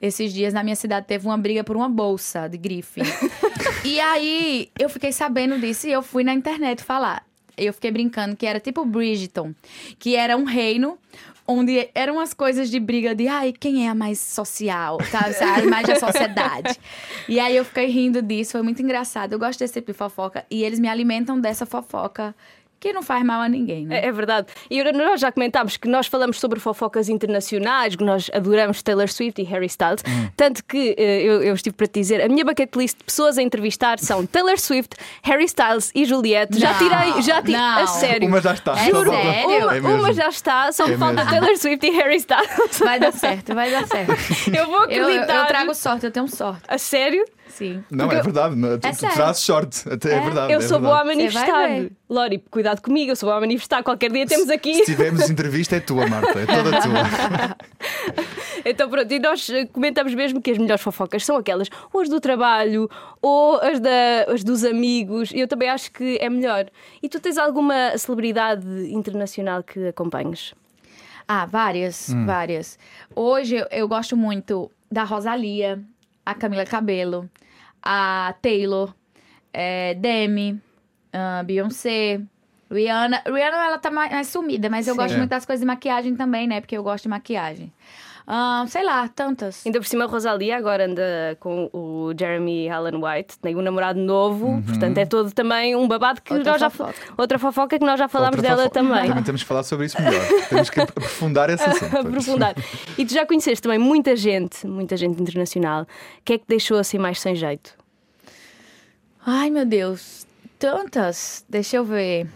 Esses 0.00 0.32
dias 0.32 0.54
na 0.54 0.62
minha 0.62 0.76
cidade 0.76 1.06
teve 1.06 1.26
uma 1.26 1.36
briga 1.36 1.62
por 1.62 1.76
uma 1.76 1.88
bolsa 1.88 2.48
de 2.48 2.56
grife. 2.56 3.02
e 3.84 4.00
aí 4.00 4.70
eu 4.78 4.88
fiquei 4.88 5.12
sabendo 5.12 5.58
disso 5.58 5.86
e 5.86 5.92
eu 5.92 6.02
fui 6.02 6.24
na 6.24 6.32
internet 6.32 6.82
falar. 6.82 7.24
Eu 7.56 7.72
fiquei 7.72 7.90
brincando 7.90 8.36
que 8.36 8.46
era 8.46 8.60
tipo 8.60 8.84
Bridgeton, 8.84 9.54
que 9.98 10.16
era 10.16 10.36
um 10.36 10.44
reino 10.44 10.98
onde 11.46 11.88
eram 11.94 12.14
umas 12.14 12.32
coisas 12.32 12.70
de 12.70 12.78
briga 12.78 13.14
de 13.14 13.26
ai, 13.26 13.52
quem 13.52 13.86
é 13.86 13.90
a 13.90 13.94
mais 13.94 14.20
social, 14.20 14.98
tá? 15.10 15.26
A 15.56 15.66
mais 15.66 15.86
da 15.86 15.96
sociedade. 15.96 16.78
E 17.28 17.40
aí 17.40 17.56
eu 17.56 17.64
fiquei 17.64 17.86
rindo 17.86 18.22
disso, 18.22 18.52
foi 18.52 18.62
muito 18.62 18.80
engraçado. 18.80 19.32
Eu 19.32 19.38
gosto 19.38 19.58
desse 19.58 19.74
tipo 19.74 19.92
de 19.92 19.98
fofoca 19.98 20.44
e 20.50 20.62
eles 20.62 20.78
me 20.78 20.88
alimentam 20.88 21.40
dessa 21.40 21.66
fofoca 21.66 22.34
que 22.80 22.92
não 22.94 23.02
faz 23.02 23.22
mal 23.22 23.40
a 23.42 23.48
ninguém, 23.48 23.84
né? 23.86 24.00
É, 24.00 24.06
é 24.06 24.12
verdade. 24.12 24.48
E 24.70 24.82
nós 24.92 25.20
já 25.20 25.30
comentámos 25.30 25.76
que 25.76 25.86
nós 25.86 26.06
falamos 26.06 26.40
sobre 26.40 26.58
fofocas 26.58 27.08
internacionais, 27.10 27.94
que 27.94 28.02
nós 28.02 28.30
adoramos 28.32 28.82
Taylor 28.82 29.08
Swift 29.08 29.40
e 29.40 29.44
Harry 29.44 29.66
Styles. 29.66 30.02
Tanto 30.36 30.64
que 30.64 30.94
eh, 30.96 31.22
eu, 31.22 31.42
eu 31.42 31.54
estive 31.54 31.76
para 31.76 31.86
te 31.86 32.00
dizer, 32.00 32.22
a 32.22 32.28
minha 32.28 32.44
bucket 32.44 32.74
list 32.74 32.96
de 32.98 33.04
pessoas 33.04 33.36
a 33.36 33.42
entrevistar 33.42 33.98
são 33.98 34.24
Taylor 34.26 34.58
Swift, 34.58 34.96
Harry 35.22 35.44
Styles 35.44 35.92
e 35.94 36.04
Juliette. 36.06 36.58
Já 36.58 36.72
Não, 36.72 36.78
tirei, 36.78 37.22
já 37.22 37.42
tirei. 37.42 37.56
não. 37.60 37.78
A 37.82 37.86
sério. 37.86 38.26
Uma 38.28 38.40
já 38.40 38.54
está. 38.54 38.72
É 38.72 38.76
sério? 38.76 39.02
Uma, 39.02 39.76
É 39.76 39.80
uma 39.94 40.12
já 40.12 40.28
está, 40.28 40.72
só 40.72 40.86
me 40.86 40.94
É 40.94 40.98
falta. 40.98 41.26
Taylor 41.26 41.56
Swift 41.58 41.86
e 41.86 41.90
Harry 41.90 42.16
Styles. 42.16 42.78
Vai 42.78 42.98
dar 42.98 43.12
certo, 43.12 43.54
vai 43.54 43.70
dar 43.70 43.86
certo. 43.86 44.10
Eu 44.56 44.66
vou 44.66 44.84
Eu, 44.86 45.06
acreditar. 45.06 45.34
eu, 45.34 45.40
eu 45.42 45.46
trago 45.46 45.74
sorte, 45.74 46.06
eu 46.06 46.10
tenho 46.10 46.26
sorte. 46.28 46.62
A 46.66 46.78
sério? 46.78 47.24
Sim. 47.50 47.84
Não, 47.90 48.06
Porque 48.06 48.20
é 48.20 48.22
verdade. 48.22 48.56
não, 48.56 48.78
Tu, 48.78 48.86
É 48.86 48.90
tu 48.90 48.96
sério. 48.96 49.14
trazes 49.16 49.42
sorte. 49.42 49.88
Até 49.92 50.14
é, 50.16 50.20
verdade. 50.20 50.52
eu 50.52 50.58
é 50.58 50.62
sou 50.62 50.80
verdade. 50.80 50.82
boa 50.82 51.00
a 51.00 51.04
manifestar. 51.04 51.68
Lori, 52.08 52.38
cuidado 52.50 52.80
comigo, 52.80 53.10
eu 53.12 53.16
sou 53.16 53.26
boa 53.28 53.38
a 53.38 53.40
manifestar. 53.40 53.82
Qualquer 53.82 54.10
dia 54.12 54.26
temos 54.26 54.48
aqui. 54.48 54.74
Se 54.74 54.84
tivermos 54.84 55.28
entrevista, 55.28 55.76
é 55.76 55.80
tua, 55.80 56.06
Marta. 56.06 56.38
É 56.40 56.46
toda 56.46 56.70
tua. 56.80 57.56
Então 58.64 58.90
pronto, 58.90 59.10
e 59.10 59.18
nós 59.18 59.48
eh, 59.48 59.64
comentamos 59.66 60.14
mesmo 60.14 60.40
que 60.42 60.50
as 60.50 60.58
melhores 60.58 60.82
fofocas 60.82 61.24
são 61.24 61.34
aquelas, 61.36 61.68
ou 61.92 62.02
as 62.02 62.10
do 62.10 62.20
trabalho, 62.20 62.90
ou 63.22 63.58
as, 63.58 63.80
da, 63.80 64.24
as 64.28 64.44
dos 64.44 64.64
amigos. 64.64 65.30
Eu 65.34 65.48
também 65.48 65.68
acho 65.70 65.90
que 65.90 66.18
é 66.20 66.28
melhor. 66.28 66.66
E 67.02 67.08
tu 67.08 67.18
tens 67.20 67.38
alguma 67.38 67.96
celebridade 67.96 68.66
internacional 68.92 69.62
que 69.62 69.88
acompanhes? 69.88 70.52
Ah, 71.26 71.46
várias, 71.46 72.10
várias. 72.26 72.78
Hoje 73.16 73.56
eu, 73.56 73.66
eu 73.70 73.88
gosto 73.88 74.14
muito 74.16 74.70
da 74.90 75.04
Rosalia, 75.04 75.80
a 76.26 76.34
Camila 76.34 76.66
Cabello, 76.66 77.30
a 77.82 78.34
Taylor, 78.42 78.94
é, 79.52 79.94
Demi, 79.94 80.60
a 81.12 81.42
Beyoncé, 81.42 82.20
Rihanna. 82.70 83.22
Rihanna, 83.26 83.66
ela 83.66 83.78
tá 83.78 83.90
mais, 83.90 84.10
mais 84.12 84.28
sumida, 84.28 84.68
mas 84.70 84.86
eu 84.86 84.94
Sim. 84.94 85.00
gosto 85.00 85.14
É. 85.14 85.18
muito 85.18 85.30
das 85.30 85.44
coisas 85.44 85.60
de 85.60 85.66
maquiagem 85.66 86.14
também, 86.14 86.46
né? 86.46 86.60
Porque 86.60 86.76
eu 86.76 86.82
gosto 86.82 87.04
de 87.04 87.08
maquiagem. 87.08 87.72
Ah, 88.32 88.64
sei 88.68 88.84
lá, 88.84 89.08
tantas. 89.08 89.66
Ainda 89.66 89.80
por 89.80 89.86
cima, 89.86 90.04
a 90.04 90.06
Rosalia 90.06 90.56
agora 90.56 90.86
anda 90.86 91.36
com 91.40 91.68
o 91.72 92.12
Jeremy 92.16 92.68
Allen 92.70 93.02
White, 93.02 93.36
tem 93.40 93.56
um 93.56 93.60
namorado 93.62 93.98
novo, 93.98 94.62
portanto 94.64 94.98
é 94.98 95.04
todo 95.06 95.32
também 95.32 95.74
um 95.74 95.88
babado 95.88 96.22
que 96.22 96.32
Outra 96.32 96.52
nós 96.52 96.60
já 96.60 96.70
fofoca. 96.70 96.94
outra 97.18 97.38
fofoca 97.40 97.76
que 97.78 97.84
nós 97.84 97.98
já 97.98 98.06
falámos 98.06 98.36
Outra 98.36 98.50
dela 98.50 98.68
fofoca. 98.68 98.80
também. 98.88 99.08
Também 99.08 99.24
temos 99.24 99.42
que 99.42 99.48
falar 99.48 99.64
sobre 99.64 99.86
isso 99.86 100.00
melhor. 100.00 100.22
Temos 100.48 100.70
que 100.70 100.80
aprofundar 100.80 101.50
esse 101.50 101.64
assunto. 101.68 101.96
aprofundar. 101.96 102.54
E 102.96 103.04
tu 103.04 103.12
já 103.12 103.26
conheceste 103.26 103.62
também 103.62 103.78
muita 103.80 104.14
gente, 104.14 104.64
muita 104.64 104.96
gente 104.96 105.20
internacional. 105.20 105.82
O 105.82 105.86
que 106.24 106.34
é 106.34 106.38
que 106.38 106.44
deixou 106.46 106.78
assim 106.78 106.98
mais 106.98 107.18
sem 107.20 107.34
jeito? 107.34 107.79
Ai, 109.24 109.50
meu 109.50 109.64
Deus. 109.66 110.26
Tantas. 110.58 111.44
Deixa 111.48 111.76
eu 111.76 111.84
ver. 111.84 112.26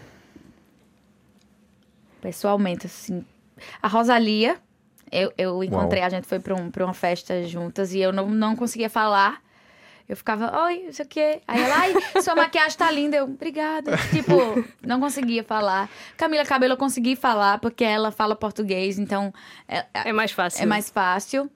Pessoalmente, 2.21 2.87
assim. 2.87 3.23
A 3.81 3.87
Rosalia, 3.87 4.57
eu, 5.11 5.31
eu 5.37 5.63
encontrei, 5.63 6.01
a 6.01 6.09
gente 6.09 6.27
foi 6.27 6.39
pra, 6.39 6.53
um, 6.55 6.69
pra 6.69 6.83
uma 6.83 6.93
festa 6.93 7.43
juntas 7.43 7.93
e 7.93 7.99
eu 7.99 8.11
não, 8.11 8.29
não 8.29 8.55
conseguia 8.55 8.89
falar. 8.89 9.41
Eu 10.07 10.15
ficava, 10.15 10.65
oi, 10.65 10.85
isso 10.89 11.01
aqui. 11.01 11.41
Aí 11.47 11.61
ela, 11.61 11.75
ai, 11.77 11.93
sua 12.21 12.35
maquiagem 12.35 12.77
tá 12.77 12.91
linda. 12.91 13.17
Eu, 13.17 13.25
obrigada. 13.25 13.97
Tipo, 14.11 14.33
não 14.85 14.99
conseguia 14.99 15.43
falar. 15.43 15.89
Camila 16.15 16.45
Cabelo 16.45 16.73
eu 16.73 16.77
consegui 16.77 17.15
falar, 17.15 17.59
porque 17.59 17.83
ela 17.83 18.11
fala 18.11 18.35
português, 18.35 18.99
então 18.99 19.33
é, 19.67 19.85
É 19.93 20.13
mais 20.13 20.31
fácil. 20.31 20.61
é 20.61 20.65
mais 20.65 20.89
fácil. 20.91 21.49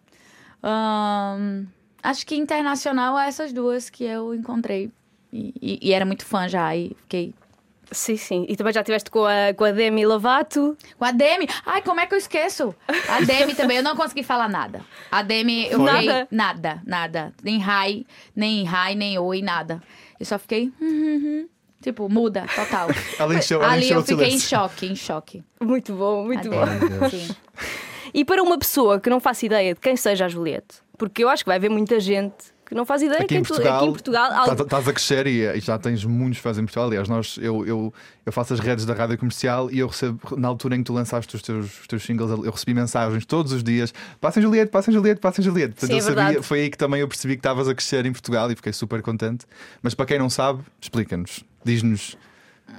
Ahn, 0.63 1.65
acho 2.01 2.25
que 2.25 2.35
internacional 2.35 3.17
é 3.19 3.27
essas 3.27 3.53
duas 3.53 3.89
que 3.89 4.03
eu 4.03 4.33
encontrei. 4.33 4.91
E, 5.31 5.53
e- 5.61 5.79
e 5.89 5.93
era 5.93 6.05
muito 6.05 6.25
fã 6.25 6.47
já, 6.47 6.75
e 6.75 6.95
fiquei. 7.01 7.33
Sim, 7.91 8.17
sim. 8.17 8.45
E 8.47 8.55
também 8.55 8.71
já 8.71 8.81
estiveste 8.81 9.09
com 9.09 9.25
a, 9.25 9.51
com 9.55 9.63
a 9.63 9.71
Demi 9.71 10.05
Lovato. 10.05 10.77
Com 10.97 11.05
a 11.05 11.11
Demi! 11.11 11.47
Ai, 11.65 11.81
como 11.81 11.99
é 11.99 12.05
que 12.05 12.13
eu 12.13 12.19
esqueço? 12.19 12.75
A 13.07 13.19
Demi 13.21 13.55
também, 13.55 13.77
eu 13.77 13.83
não 13.83 13.95
consegui 13.95 14.21
falar 14.21 14.47
nada. 14.47 14.81
A 15.11 15.23
Demi, 15.23 15.67
eu 15.71 15.79
Foi? 15.79 15.91
fiquei. 15.91 16.27
Nada? 16.29 16.81
Nada. 16.85 17.33
Nem 17.43 17.57
hi, 17.59 18.05
nem 18.35 18.63
hi, 18.63 18.93
nem 18.95 19.17
oi, 19.17 19.41
nada. 19.41 19.81
Eu 20.19 20.25
só 20.25 20.37
fiquei. 20.37 20.71
hum, 20.79 20.85
hum, 20.87 21.21
hum. 21.25 21.49
Tipo, 21.81 22.09
muda, 22.09 22.45
total. 22.53 22.89
Ela 23.17 23.35
encheu, 23.35 23.63
ela 23.63 23.71
Ali 23.71 23.85
encheu 23.85 23.97
eu 23.99 24.03
fiquei 24.03 24.27
em 24.29 24.39
choque, 24.39 24.85
em 24.85 24.95
choque. 24.95 25.43
Muito 25.61 25.93
bom, 25.93 26.25
muito 26.25 26.47
A 26.49 26.51
bom. 26.51 26.65
E 28.13 28.25
para 28.25 28.43
uma 28.43 28.57
pessoa 28.59 28.99
que 28.99 29.09
não 29.09 29.19
faça 29.19 29.45
ideia 29.45 29.73
de 29.73 29.79
quem 29.79 29.95
seja 29.95 30.25
a 30.25 30.27
Juliette, 30.27 30.77
porque 30.97 31.23
eu 31.23 31.29
acho 31.29 31.43
que 31.43 31.47
vai 31.49 31.55
haver 31.57 31.69
muita 31.69 31.99
gente 31.99 32.35
que 32.69 32.75
não 32.75 32.85
faz 32.85 33.01
ideia 33.01 33.23
Aqui 33.23 33.35
em 33.35 33.41
Portugal, 33.43 33.77
aqui 33.79 33.87
em 33.87 33.91
Portugal 33.91 34.25
estás- 34.29 34.49
algo- 34.49 34.63
estás 34.63 34.87
a 34.87 34.93
crescer 34.93 35.25
e, 35.25 35.41
e 35.43 35.59
já 35.59 35.77
tens 35.79 36.05
muitos 36.05 36.37
fãs 36.39 36.55
em 36.57 36.61
Portugal. 36.61 36.85
Aliás, 36.87 37.09
nós, 37.09 37.37
eu, 37.41 37.65
eu, 37.65 37.91
eu 38.23 38.31
faço 38.31 38.53
as 38.53 38.59
redes 38.59 38.85
da 38.85 38.93
rádio 38.93 39.17
comercial 39.17 39.71
e 39.71 39.79
eu 39.79 39.87
recebo, 39.87 40.19
na 40.37 40.47
altura 40.47 40.75
em 40.75 40.79
que 40.79 40.83
tu 40.85 40.93
lançaste 40.93 41.35
os 41.35 41.41
teus, 41.41 41.81
os 41.81 41.87
teus 41.87 42.03
singles, 42.03 42.29
eu 42.29 42.51
recebi 42.51 42.75
mensagens 42.75 43.25
todos 43.25 43.51
os 43.51 43.63
dias: 43.63 43.91
passem 44.21 44.41
Juliette, 44.43 44.71
passem 44.71 44.93
Juliette, 44.93 45.19
passem 45.19 45.43
Juliette. 45.43 45.73
Portanto, 45.73 45.89
Sim, 45.89 46.07
eu 46.07 46.13
é 46.13 46.23
sabia, 46.25 46.43
foi 46.43 46.59
aí 46.61 46.69
que 46.69 46.77
também 46.77 47.01
eu 47.01 47.07
percebi 47.07 47.33
que 47.33 47.39
estavas 47.39 47.67
a 47.67 47.73
crescer 47.73 48.05
em 48.05 48.11
Portugal 48.11 48.51
e 48.51 48.55
fiquei 48.55 48.71
super 48.71 49.01
contente. 49.01 49.45
Mas 49.81 49.95
para 49.95 50.05
quem 50.05 50.19
não 50.19 50.29
sabe, 50.29 50.61
explica-nos, 50.79 51.43
diz-nos. 51.65 52.15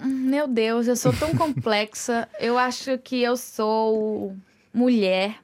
Meu 0.05 0.47
Deus, 0.47 0.87
eu 0.87 0.95
sou 0.95 1.13
tão 1.13 1.35
complexa. 1.35 2.29
Eu 2.39 2.57
acho 2.57 2.97
que 2.99 3.21
eu 3.21 3.37
sou 3.37 4.37
mulher 4.73 5.35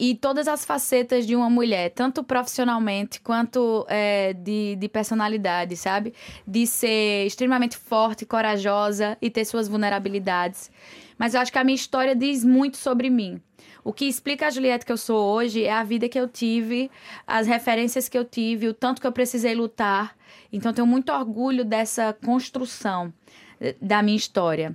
e 0.00 0.14
todas 0.14 0.48
as 0.48 0.64
facetas 0.64 1.26
de 1.26 1.36
uma 1.36 1.50
mulher, 1.50 1.90
tanto 1.90 2.24
profissionalmente 2.24 3.20
quanto 3.20 3.84
é, 3.86 4.32
de, 4.32 4.74
de 4.76 4.88
personalidade, 4.88 5.76
sabe? 5.76 6.14
De 6.46 6.66
ser 6.66 7.26
extremamente 7.26 7.76
forte, 7.76 8.24
corajosa 8.24 9.18
e 9.20 9.28
ter 9.28 9.44
suas 9.44 9.68
vulnerabilidades. 9.68 10.70
Mas 11.18 11.34
eu 11.34 11.40
acho 11.42 11.52
que 11.52 11.58
a 11.58 11.64
minha 11.64 11.74
história 11.74 12.16
diz 12.16 12.42
muito 12.42 12.78
sobre 12.78 13.10
mim. 13.10 13.42
O 13.84 13.92
que 13.92 14.06
explica 14.06 14.46
a 14.46 14.50
Juliette 14.50 14.86
que 14.86 14.92
eu 14.92 14.96
sou 14.96 15.22
hoje 15.34 15.64
é 15.64 15.72
a 15.72 15.84
vida 15.84 16.08
que 16.08 16.18
eu 16.18 16.26
tive, 16.26 16.90
as 17.26 17.46
referências 17.46 18.08
que 18.08 18.16
eu 18.16 18.24
tive, 18.24 18.68
o 18.68 18.74
tanto 18.74 19.02
que 19.02 19.06
eu 19.06 19.12
precisei 19.12 19.54
lutar. 19.54 20.16
Então, 20.50 20.72
tenho 20.72 20.86
muito 20.86 21.12
orgulho 21.12 21.62
dessa 21.62 22.16
construção 22.24 23.12
eh, 23.60 23.76
da 23.82 24.02
minha 24.02 24.16
história. 24.16 24.74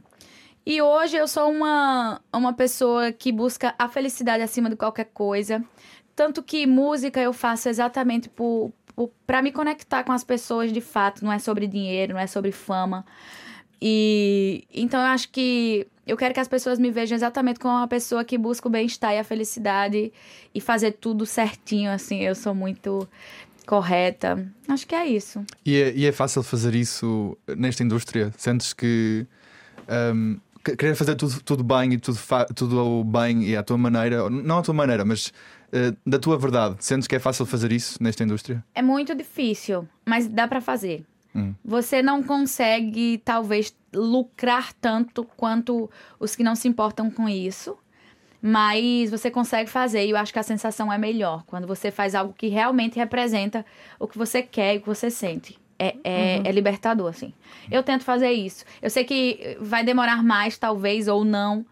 E 0.65 0.81
hoje 0.81 1.15
eu 1.15 1.27
sou 1.27 1.51
uma, 1.51 2.19
uma 2.33 2.53
pessoa 2.53 3.11
que 3.11 3.31
busca 3.31 3.75
a 3.77 3.87
felicidade 3.87 4.41
acima 4.41 4.69
de 4.69 4.75
qualquer 4.75 5.05
coisa. 5.13 5.63
Tanto 6.15 6.41
que 6.41 6.65
música 6.65 7.19
eu 7.21 7.31
faço 7.33 7.69
exatamente 7.69 8.29
por, 8.29 8.71
para 9.27 9.41
me 9.41 9.51
conectar 9.51 10.03
com 10.03 10.11
as 10.11 10.23
pessoas 10.23 10.71
de 10.73 10.81
fato. 10.81 11.23
Não 11.23 11.31
é 11.31 11.37
sobre 11.37 11.67
dinheiro, 11.67 12.13
não 12.13 12.19
é 12.19 12.25
sobre 12.25 12.51
fama. 12.51 13.05
E 13.79 14.63
então 14.73 14.99
eu 14.99 15.07
acho 15.07 15.29
que 15.29 15.85
eu 16.07 16.17
quero 16.17 16.33
que 16.33 16.39
as 16.39 16.47
pessoas 16.47 16.79
me 16.79 16.89
vejam 16.89 17.15
exatamente 17.15 17.59
como 17.59 17.75
uma 17.75 17.87
pessoa 17.87 18.23
que 18.23 18.37
busca 18.37 18.67
o 18.67 18.71
bem-estar 18.71 19.13
e 19.13 19.19
a 19.19 19.23
felicidade 19.23 20.11
e 20.53 20.61
fazer 20.61 20.93
tudo 20.93 21.25
certinho, 21.27 21.91
assim. 21.91 22.21
Eu 22.21 22.33
sou 22.33 22.55
muito 22.55 23.07
correta. 23.67 24.47
Acho 24.67 24.87
que 24.87 24.95
é 24.95 25.05
isso. 25.05 25.43
E 25.63 25.75
é, 25.79 25.93
e 25.93 26.05
é 26.07 26.11
fácil 26.11 26.41
fazer 26.41 26.73
isso 26.73 27.37
nesta 27.55 27.83
indústria? 27.83 28.33
Sentes 28.37 28.73
que. 28.73 29.27
que- 29.85 30.39
querer 30.73 30.95
fazer 30.95 31.15
tudo, 31.15 31.41
tudo 31.43 31.63
bem 31.63 31.93
e 31.93 31.97
tudo, 31.97 32.17
tudo 32.55 33.03
bem 33.03 33.43
e 33.43 33.55
à 33.55 33.63
tua 33.63 33.77
maneira, 33.77 34.29
não 34.29 34.57
à 34.57 34.61
tua 34.61 34.73
maneira, 34.73 35.05
mas 35.05 35.31
eh, 35.71 35.93
da 36.05 36.17
tua 36.17 36.37
verdade, 36.37 36.77
sentes 36.79 37.07
que 37.07 37.15
é 37.15 37.19
fácil 37.19 37.45
fazer 37.45 37.71
isso 37.71 38.01
nesta 38.01 38.23
indústria? 38.23 38.63
É 38.73 38.81
muito 38.81 39.13
difícil, 39.13 39.87
mas 40.05 40.27
dá 40.27 40.47
pra 40.47 40.61
fazer. 40.61 41.05
Hum. 41.35 41.53
Você 41.63 42.01
não 42.01 42.23
consegue, 42.23 43.21
talvez, 43.23 43.75
lucrar 43.93 44.73
tanto 44.73 45.23
quanto 45.35 45.89
os 46.19 46.35
que 46.35 46.43
não 46.43 46.55
se 46.55 46.67
importam 46.67 47.11
com 47.11 47.27
isso. 47.27 47.77
Mas 48.41 49.09
você 49.09 49.31
consegue 49.31 49.69
fazer 49.69 50.05
e 50.05 50.11
eu 50.11 50.17
acho 50.17 50.31
que 50.31 50.37
a 50.37 50.43
sensação 50.43 50.93
é 50.93 50.97
melhor 50.99 51.43
quando 51.47 51.65
você 51.65 51.89
faz 51.89 52.13
algo 52.13 52.31
que 52.31 52.47
realmente 52.47 52.95
representa 52.95 53.65
o 53.99 54.07
que 54.07 54.17
você 54.17 54.43
quer 54.43 54.75
e 54.75 54.77
o 54.77 54.81
que 54.81 54.87
você 54.87 55.09
sente. 55.09 55.57
É, 55.77 55.95
é, 56.03 56.41
é 56.45 56.51
libertador, 56.51 57.09
assim. 57.09 57.33
Eu 57.69 57.83
tento 57.83 58.03
fazer 58.03 58.31
isso. 58.31 58.63
Eu 58.81 58.89
sei 58.89 59.03
que 59.03 59.57
vai 59.59 59.83
demorar 59.83 60.23
mais, 60.23 60.57
talvez, 60.57 61.07
ou 61.07 61.25
não, 61.25 61.65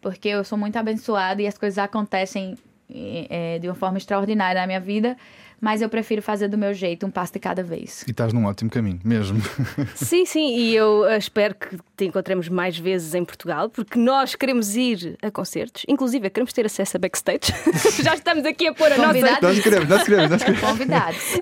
porque 0.00 0.28
eu 0.28 0.44
sou 0.44 0.58
muito 0.58 0.76
abençoada 0.76 1.40
e 1.40 1.46
as 1.46 1.56
coisas 1.56 1.78
acontecem 1.78 2.56
é, 2.90 3.58
de 3.58 3.68
uma 3.68 3.74
forma 3.74 3.98
extraordinária 3.98 4.60
na 4.60 4.66
minha 4.66 4.80
vida, 4.80 5.16
mas 5.60 5.82
eu 5.82 5.88
prefiro 5.88 6.22
fazer 6.22 6.48
do 6.48 6.56
meu 6.56 6.72
jeito, 6.72 7.06
um 7.06 7.10
passo 7.10 7.32
de 7.32 7.38
cada 7.38 7.62
vez. 7.62 8.04
E 8.06 8.10
estás 8.10 8.32
num 8.32 8.44
ótimo 8.44 8.70
caminho, 8.70 9.00
mesmo. 9.04 9.40
Sim, 9.94 10.24
sim, 10.24 10.56
e 10.56 10.74
eu 10.74 11.06
eh, 11.06 11.18
espero 11.18 11.54
que 11.54 11.76
te 11.96 12.04
encontremos 12.04 12.48
mais 12.48 12.78
vezes 12.78 13.14
em 13.14 13.24
Portugal, 13.24 13.68
porque 13.68 13.98
nós 13.98 14.34
queremos 14.34 14.76
ir 14.76 15.16
a 15.22 15.30
concertos, 15.30 15.84
inclusive 15.88 16.30
queremos 16.30 16.52
ter 16.52 16.66
acesso 16.66 16.96
a 16.96 17.00
backstage. 17.00 17.52
Já 18.02 18.14
estamos 18.14 18.44
aqui 18.44 18.68
a 18.68 18.74
pôr 18.74 18.92
a 18.92 18.96
nossa. 18.96 19.08
Convidados. 19.08 19.42
nós 19.42 19.60
queremos, 19.60 19.88
nós 19.88 20.02
queremos, 20.04 20.30
nós 20.30 20.42
queremos. 20.42 20.60
Convidados. 20.60 21.40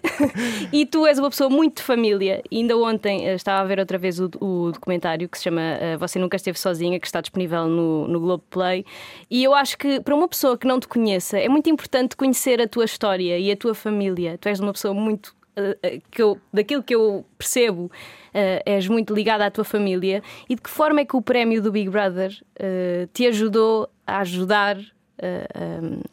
E 0.72 0.84
tu 0.84 1.06
és 1.06 1.18
uma 1.18 1.30
pessoa 1.30 1.48
muito 1.48 1.76
de 1.76 1.82
família. 1.82 2.42
E 2.50 2.58
ainda 2.58 2.76
ontem 2.76 3.26
eh, 3.26 3.34
estava 3.34 3.62
a 3.62 3.64
ver 3.64 3.78
outra 3.78 3.98
vez 3.98 4.18
o, 4.18 4.30
o 4.40 4.72
documentário 4.72 5.28
que 5.28 5.38
se 5.38 5.44
chama 5.44 5.60
eh, 5.60 5.96
Você 5.96 6.18
Nunca 6.18 6.36
Esteve 6.36 6.58
Sozinha, 6.58 6.98
que 6.98 7.06
está 7.06 7.20
disponível 7.20 7.66
no, 7.66 8.08
no 8.08 8.20
Globoplay. 8.20 8.84
E 9.30 9.44
eu 9.44 9.54
acho 9.54 9.78
que 9.78 10.00
para 10.00 10.14
uma 10.14 10.28
pessoa 10.28 10.56
que 10.58 10.66
não 10.66 10.80
te 10.80 10.88
conheça, 10.88 11.38
é 11.38 11.48
muito 11.48 11.70
importante 11.70 12.16
conhecer 12.16 12.60
a 12.60 12.66
tua 12.66 12.84
história 12.84 13.38
e 13.38 13.50
a 13.50 13.56
tua 13.56 13.74
família. 13.74 14.05
Tu 14.38 14.48
és 14.48 14.60
uma 14.60 14.72
pessoa 14.72 14.94
muito. 14.94 15.34
eh, 15.56 15.78
eh, 15.82 16.00
que 16.10 16.22
eu, 16.22 16.38
daquilo 16.52 16.82
que 16.82 16.94
eu 16.94 17.24
percebo, 17.38 17.90
eh, 18.34 18.62
és 18.66 18.86
muito 18.88 19.14
ligada 19.14 19.46
à 19.46 19.50
tua 19.50 19.64
família. 19.64 20.22
E 20.48 20.54
de 20.54 20.60
que 20.60 20.68
forma 20.68 21.00
é 21.00 21.04
que 21.04 21.16
o 21.16 21.22
prémio 21.22 21.62
do 21.62 21.72
Big 21.72 21.88
Brother 21.88 22.30
eh, 22.56 23.08
te 23.12 23.26
ajudou 23.26 23.88
a 24.06 24.18
ajudar 24.18 24.76
eh, 25.18 25.48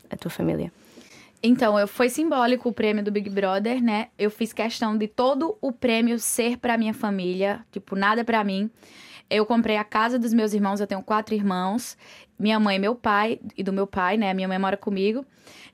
a 0.09 0.15
tua 0.15 0.31
família? 0.31 0.71
Então, 1.45 1.77
eu, 1.77 1.89
foi 1.89 2.07
simbólico 2.07 2.69
o 2.69 2.71
prêmio 2.71 3.03
do 3.03 3.11
Big 3.11 3.29
Brother, 3.29 3.83
né? 3.83 4.07
Eu 4.17 4.31
fiz 4.31 4.53
questão 4.53 4.97
de 4.97 5.09
todo 5.09 5.57
o 5.59 5.73
prêmio 5.73 6.17
ser 6.17 6.57
pra 6.57 6.77
minha 6.77 6.93
família, 6.93 7.59
tipo, 7.69 7.97
nada 7.97 8.23
pra 8.23 8.45
mim. 8.45 8.71
Eu 9.33 9.47
comprei 9.47 9.77
a 9.77 9.83
casa 9.83 10.19
dos 10.19 10.31
meus 10.31 10.53
irmãos, 10.53 10.79
eu 10.79 10.85
tenho 10.85 11.01
quatro 11.01 11.33
irmãos, 11.33 11.97
minha 12.37 12.59
mãe 12.59 12.75
e 12.75 12.79
meu 12.79 12.93
pai, 12.93 13.39
e 13.57 13.63
do 13.63 13.73
meu 13.73 13.87
pai, 13.87 14.15
né? 14.15 14.31
Minha 14.31 14.47
mãe 14.47 14.59
mora 14.59 14.77
comigo. 14.77 15.25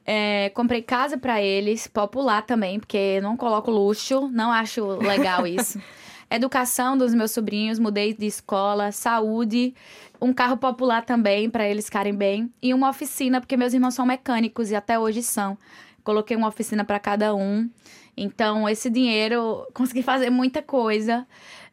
É, 0.06 0.50
comprei 0.52 0.82
casa 0.82 1.18
pra 1.18 1.42
eles, 1.42 1.86
popular 1.86 2.42
também, 2.44 2.80
porque 2.80 3.20
não 3.20 3.36
coloco 3.36 3.70
luxo, 3.70 4.30
não 4.30 4.50
acho 4.50 4.86
legal 5.00 5.44
isso. 5.46 5.78
Educação 6.32 6.98
dos 6.98 7.14
meus 7.14 7.32
sobrinhos, 7.32 7.80
mudei 7.80 8.14
de 8.14 8.28
escola, 8.28 8.94
saúde, 8.94 9.76
um 10.22 10.32
carro 10.32 10.56
popular 10.56 11.04
também 11.04 11.50
pra 11.50 11.68
eles 11.68 11.84
ficarem 11.84 12.14
bem 12.14 12.50
e 12.62 12.74
uma 12.74 12.90
oficina, 12.90 13.42
porque 13.42 13.58
meus 13.58 13.74
irmãos 13.74 13.94
são 13.94 14.06
mecânicos 14.06 14.72
e 14.72 14.76
até 14.76 14.98
hoje 14.98 15.22
são. 15.22 15.58
Coloquei 16.02 16.38
uma 16.38 16.48
oficina 16.48 16.86
pra 16.86 16.98
cada 16.98 17.36
um. 17.36 17.70
Então, 18.16 18.70
esse 18.70 18.90
dinheiro, 18.90 19.68
consegui 19.74 20.02
fazer 20.02 20.30
muita 20.30 20.62
coisa 20.62 21.28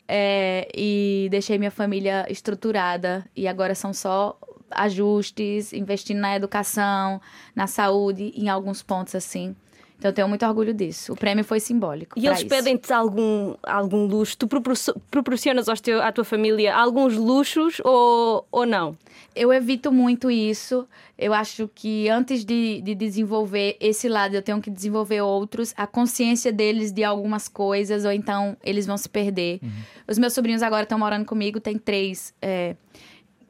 é, 0.08 0.68
e 0.74 1.28
deixei 1.30 1.58
minha 1.58 1.70
família 1.70 2.26
estruturada. 2.30 3.24
E 3.34 3.46
agora 3.48 3.74
são 3.74 3.92
só 3.92 4.38
ajustes, 4.70 5.72
investindo 5.72 6.18
na 6.18 6.34
educação, 6.36 7.20
na 7.54 7.66
saúde, 7.66 8.32
em 8.34 8.48
alguns 8.48 8.82
pontos 8.82 9.14
assim. 9.14 9.54
Então, 9.98 10.10
eu 10.10 10.14
tenho 10.14 10.28
muito 10.28 10.44
orgulho 10.44 10.74
disso. 10.74 11.14
O 11.14 11.16
prêmio 11.16 11.42
foi 11.42 11.58
simbólico. 11.58 12.18
E 12.18 12.26
eles 12.26 12.44
pedem-te 12.44 12.92
algum, 12.92 13.54
algum 13.62 14.04
luxo? 14.06 14.36
Tu 14.36 14.46
proporcio- 14.46 14.94
proporcionas 15.10 15.68
aos 15.70 15.80
teu, 15.80 16.02
à 16.02 16.12
tua 16.12 16.22
família 16.24 16.74
alguns 16.76 17.16
luxos 17.16 17.80
ou, 17.82 18.46
ou 18.52 18.66
não? 18.66 18.96
Eu 19.34 19.50
evito 19.52 19.90
muito 19.90 20.30
isso. 20.30 20.86
Eu 21.18 21.32
acho 21.32 21.70
que 21.74 22.08
antes 22.10 22.44
de, 22.44 22.82
de 22.82 22.94
desenvolver 22.94 23.76
esse 23.80 24.06
lado, 24.06 24.34
eu 24.34 24.42
tenho 24.42 24.60
que 24.60 24.70
desenvolver 24.70 25.22
outros. 25.22 25.72
A 25.78 25.86
consciência 25.86 26.52
deles 26.52 26.92
de 26.92 27.02
algumas 27.02 27.48
coisas, 27.48 28.04
ou 28.04 28.12
então 28.12 28.54
eles 28.62 28.86
vão 28.86 28.98
se 28.98 29.08
perder. 29.08 29.60
Os 30.06 30.18
meus 30.18 30.34
sobrinhos 30.34 30.62
agora 30.62 30.82
estão 30.82 30.98
morando 30.98 31.24
comigo, 31.24 31.58
tem 31.58 31.78
três 31.78 32.34
é, 32.42 32.76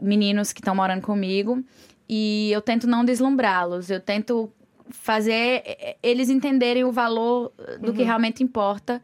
meninos 0.01 0.53
que 0.53 0.61
estão 0.61 0.75
morando 0.77 1.03
comigo. 1.03 1.63
E 2.09 2.51
eu 2.53 2.61
tento 2.61 2.87
não 2.87 3.05
deslumbrá-los. 3.05 3.91
Eu 3.91 4.01
tento 4.01 4.49
fazer 4.97 5.63
eh, 5.65 5.97
eles 6.03 6.29
entenderem 6.29 6.85
o 6.85 6.93
valor 6.93 7.53
do 7.81 7.93
que 7.93 8.03
realmente 8.03 8.43
importa. 8.43 9.03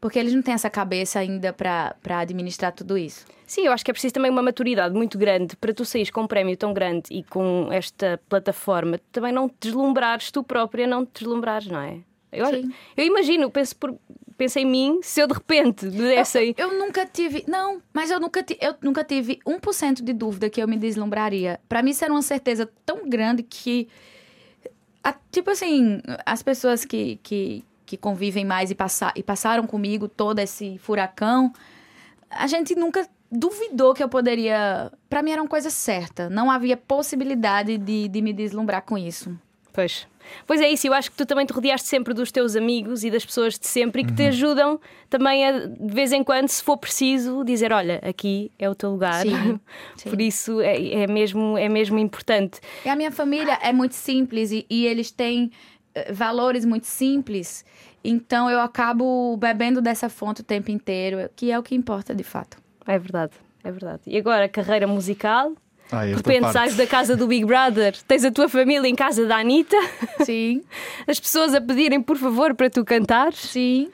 Porque 0.00 0.16
eles 0.16 0.32
não 0.32 0.42
têm 0.42 0.54
essa 0.54 0.70
cabeça 0.70 1.18
ainda 1.18 1.52
para 1.52 1.96
administrar 2.20 2.72
tudo 2.72 2.96
isso. 2.96 3.26
Sim, 3.44 3.62
eu 3.62 3.72
acho 3.72 3.84
que 3.84 3.90
é 3.90 3.94
preciso 3.94 4.14
também 4.14 4.30
uma 4.30 4.42
maturidade 4.42 4.94
muito 4.94 5.18
grande 5.18 5.56
para 5.56 5.72
tu 5.72 5.84
saís 5.84 6.10
com 6.10 6.22
um 6.22 6.26
prémio 6.26 6.56
tão 6.56 6.72
grande 6.72 7.04
e 7.10 7.24
com 7.24 7.68
esta 7.72 8.20
plataforma, 8.28 9.00
também 9.10 9.32
não 9.32 9.48
te 9.48 9.54
deslumbrares 9.68 10.30
tu 10.30 10.44
própria, 10.44 10.86
não 10.86 11.04
te 11.04 11.24
deslumbrares, 11.24 11.66
não 11.66 11.80
é? 11.80 11.98
Eu, 12.30 12.46
Sim. 12.46 12.70
eu 12.96 13.06
imagino, 13.06 13.50
penso, 13.50 13.74
por, 13.74 13.98
penso 14.36 14.58
em 14.58 14.66
mim, 14.66 15.00
se 15.02 15.20
eu 15.20 15.26
de 15.26 15.34
repente 15.34 15.86
me 15.86 15.92
desse 15.92 16.38
aí. 16.38 16.54
Eu 16.56 16.78
nunca 16.78 17.06
tive. 17.06 17.44
Não, 17.48 17.82
mas 17.92 18.10
eu 18.10 18.20
nunca, 18.20 18.44
eu 18.60 18.74
nunca 18.82 19.02
tive 19.02 19.40
1% 19.46 20.02
de 20.02 20.12
dúvida 20.12 20.50
que 20.50 20.62
eu 20.62 20.68
me 20.68 20.76
deslumbraria. 20.76 21.58
Pra 21.68 21.82
mim, 21.82 21.90
isso 21.90 22.04
era 22.04 22.12
uma 22.12 22.22
certeza 22.22 22.70
tão 22.84 23.08
grande 23.08 23.42
que. 23.42 23.88
A- 25.02 25.14
tipo 25.30 25.50
assim, 25.50 26.00
as 26.26 26.42
pessoas 26.42 26.84
que, 26.84 27.18
que, 27.22 27.64
que 27.86 27.96
convivem 27.96 28.44
mais 28.44 28.70
e, 28.70 28.74
passa, 28.74 29.12
e 29.16 29.22
passaram 29.22 29.66
comigo 29.66 30.08
todo 30.08 30.38
esse 30.38 30.78
furacão, 30.78 31.52
a 32.30 32.46
gente 32.46 32.74
nunca 32.74 33.08
duvidou 33.30 33.94
que 33.94 34.02
eu 34.02 34.08
poderia. 34.08 34.90
Pra 35.08 35.22
mim, 35.22 35.30
era 35.32 35.42
uma 35.42 35.48
coisa 35.48 35.70
certa. 35.70 36.28
Não 36.30 36.50
havia 36.50 36.76
possibilidade 36.76 37.76
de, 37.78 38.08
de 38.08 38.22
me 38.22 38.32
deslumbrar 38.32 38.82
com 38.82 38.96
isso. 38.96 39.38
Pois. 39.78 40.08
Pois 40.44 40.60
é 40.60 40.68
isso, 40.68 40.88
eu 40.88 40.92
acho 40.92 41.08
que 41.08 41.16
tu 41.16 41.24
também 41.24 41.46
te 41.46 41.52
rodeaste 41.52 41.86
sempre 41.86 42.12
dos 42.12 42.32
teus 42.32 42.56
amigos 42.56 43.04
e 43.04 43.12
das 43.12 43.24
pessoas 43.24 43.56
de 43.56 43.68
sempre 43.68 44.02
e 44.02 44.04
que 44.04 44.12
te 44.12 44.22
Uhum. 44.22 44.28
ajudam 44.28 44.80
também 45.08 45.46
a, 45.46 45.66
de 45.66 45.94
vez 45.94 46.10
em 46.10 46.24
quando, 46.24 46.48
se 46.48 46.60
for 46.64 46.76
preciso, 46.76 47.44
dizer: 47.44 47.72
olha, 47.72 48.00
aqui 48.02 48.50
é 48.58 48.68
o 48.68 48.74
teu 48.74 48.90
lugar. 48.90 49.22
Sim, 49.22 49.60
sim. 49.96 50.10
Por 50.10 50.20
isso 50.20 50.60
é, 50.60 51.04
é 51.04 51.06
mesmo, 51.06 51.56
é 51.56 51.68
mesmo 51.68 51.96
importante. 51.96 52.58
E 52.84 52.88
a 52.88 52.96
minha 52.96 53.12
família 53.12 53.56
é 53.62 53.72
muito 53.72 53.94
simples 53.94 54.50
e, 54.50 54.66
e 54.68 54.84
eles 54.84 55.12
têm 55.12 55.52
eh, 55.94 56.12
valores 56.12 56.64
muito 56.64 56.88
simples. 56.88 57.64
Então 58.02 58.50
eu 58.50 58.58
acabo 58.60 59.36
bebendo 59.36 59.80
dessa 59.80 60.08
fonte 60.08 60.40
o 60.40 60.44
tempo 60.44 60.72
inteiro, 60.72 61.30
que 61.36 61.52
é 61.52 61.56
o 61.58 61.62
que 61.62 61.76
importa 61.76 62.12
de 62.16 62.24
fato. 62.24 62.58
É 62.84 62.98
verdade, 62.98 63.32
é 63.62 63.70
verdade. 63.70 64.02
E 64.08 64.18
agora, 64.18 64.48
carreira 64.48 64.88
musical. 64.88 65.52
Ah, 65.90 66.04
De 66.04 66.14
repente 66.14 66.40
parte. 66.40 66.52
sais 66.52 66.76
da 66.76 66.86
casa 66.86 67.16
do 67.16 67.26
Big 67.26 67.44
Brother, 67.44 67.96
tens 68.06 68.24
a 68.24 68.30
tua 68.30 68.48
família 68.48 68.86
em 68.88 68.94
casa 68.94 69.26
da 69.26 69.38
Anitta, 69.38 69.76
Sim, 70.24 70.62
as 71.08 71.18
pessoas 71.18 71.54
a 71.54 71.60
pedirem 71.60 72.00
por 72.02 72.16
favor 72.18 72.54
para 72.54 72.68
tu 72.68 72.84
cantares. 72.84 73.38
sim. 73.38 73.90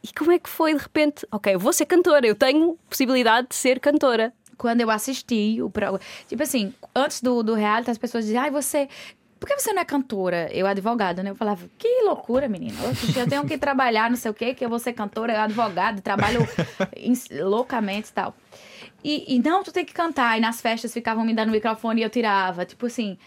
E 0.00 0.08
como 0.16 0.30
é 0.30 0.38
que 0.38 0.48
foi 0.48 0.74
de 0.74 0.80
repente? 0.80 1.26
Ok, 1.32 1.52
eu 1.52 1.58
vou 1.58 1.72
ser 1.72 1.84
cantora, 1.84 2.24
eu 2.26 2.34
tenho 2.34 2.78
possibilidade 2.88 3.48
de 3.48 3.56
ser 3.56 3.80
cantora. 3.80 4.32
Quando 4.56 4.80
eu 4.80 4.90
assisti 4.90 5.60
o 5.60 5.68
programa. 5.70 6.00
Tipo 6.28 6.42
assim, 6.42 6.72
antes 6.94 7.20
do, 7.20 7.42
do 7.42 7.54
reality, 7.54 7.90
as 7.90 7.98
pessoas 7.98 8.24
diziam, 8.24 8.42
ai, 8.44 8.50
você. 8.50 8.88
Por 9.40 9.48
que 9.48 9.56
você 9.58 9.72
não 9.72 9.82
é 9.82 9.84
cantora? 9.84 10.48
Eu, 10.52 10.66
advogada, 10.68 11.22
né? 11.22 11.30
Eu 11.30 11.34
falava, 11.34 11.64
que 11.78 12.02
loucura, 12.04 12.48
menina. 12.48 12.76
Eu 13.16 13.26
tenho 13.28 13.44
que 13.44 13.56
trabalhar, 13.58 14.08
não 14.08 14.16
sei 14.16 14.30
o 14.30 14.34
quê, 14.34 14.54
que 14.54 14.64
eu 14.64 14.68
vou 14.68 14.78
ser 14.78 14.92
cantora, 14.92 15.32
eu 15.32 15.40
advogada, 15.40 16.00
trabalho 16.00 16.40
loucamente 17.44 18.10
e 18.10 18.12
tal. 18.12 18.34
E, 19.02 19.36
e 19.36 19.38
não, 19.38 19.62
tu 19.62 19.72
tem 19.72 19.84
que 19.84 19.92
cantar. 19.92 20.36
E 20.38 20.40
nas 20.40 20.60
festas 20.60 20.92
ficavam 20.92 21.24
me 21.24 21.34
dando 21.34 21.52
microfone 21.52 22.00
e 22.00 22.04
eu 22.04 22.10
tirava. 22.10 22.64
Tipo 22.64 22.86
assim. 22.86 23.18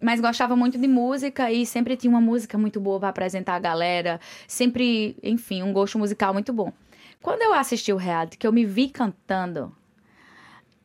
Mas 0.00 0.20
gostava 0.20 0.54
muito 0.54 0.78
de 0.78 0.86
música 0.86 1.50
e 1.50 1.66
sempre 1.66 1.96
tinha 1.96 2.10
uma 2.10 2.20
música 2.20 2.56
muito 2.56 2.78
boa 2.78 3.00
pra 3.00 3.08
apresentar 3.08 3.56
a 3.56 3.58
galera. 3.58 4.20
Sempre, 4.46 5.16
enfim, 5.22 5.62
um 5.62 5.72
gosto 5.72 5.98
musical 5.98 6.32
muito 6.32 6.52
bom. 6.52 6.72
Quando 7.20 7.42
eu 7.42 7.52
assisti 7.52 7.92
o 7.92 7.96
reality, 7.96 8.38
que 8.38 8.46
eu 8.46 8.52
me 8.52 8.64
vi 8.64 8.88
cantando, 8.90 9.74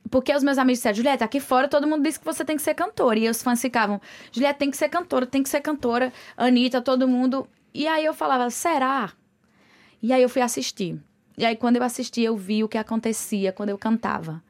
porque 0.09 0.35
os 0.35 0.43
meus 0.43 0.57
amigos 0.57 0.79
disseram, 0.79 0.95
Julieta, 0.95 1.25
aqui 1.25 1.39
fora 1.39 1.67
todo 1.67 1.87
mundo 1.87 2.03
disse 2.03 2.19
que 2.19 2.25
você 2.25 2.43
tem 2.43 2.55
que 2.55 2.61
ser 2.61 2.73
cantora. 2.73 3.17
E 3.19 3.29
os 3.29 3.41
fãs 3.41 3.61
ficavam, 3.61 4.01
Julieta, 4.31 4.59
tem 4.59 4.71
que 4.71 4.77
ser 4.77 4.89
cantora, 4.89 5.25
tem 5.25 5.43
que 5.43 5.49
ser 5.49 5.61
cantora. 5.61 6.11
Anitta, 6.35 6.81
todo 6.81 7.07
mundo. 7.07 7.47
E 7.73 7.87
aí 7.87 8.05
eu 8.05 8.13
falava, 8.13 8.49
será? 8.49 9.11
E 10.01 10.11
aí 10.11 10.21
eu 10.21 10.29
fui 10.29 10.41
assistir. 10.41 10.99
E 11.37 11.45
aí 11.45 11.55
quando 11.55 11.77
eu 11.77 11.83
assisti, 11.83 12.21
eu 12.21 12.35
vi 12.35 12.63
o 12.63 12.69
que 12.69 12.77
acontecia 12.77 13.51
quando 13.51 13.69
eu 13.69 13.77
cantava. 13.77 14.41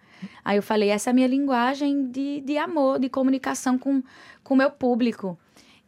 Aí 0.44 0.58
eu 0.58 0.64
falei, 0.64 0.90
essa 0.90 1.10
é 1.10 1.12
a 1.12 1.14
minha 1.14 1.28
linguagem 1.28 2.10
de, 2.10 2.42
de 2.42 2.58
amor, 2.58 3.00
de 3.00 3.10
comunicação 3.10 3.78
com 3.78 4.04
o 4.50 4.56
meu 4.56 4.72
público. 4.72 5.38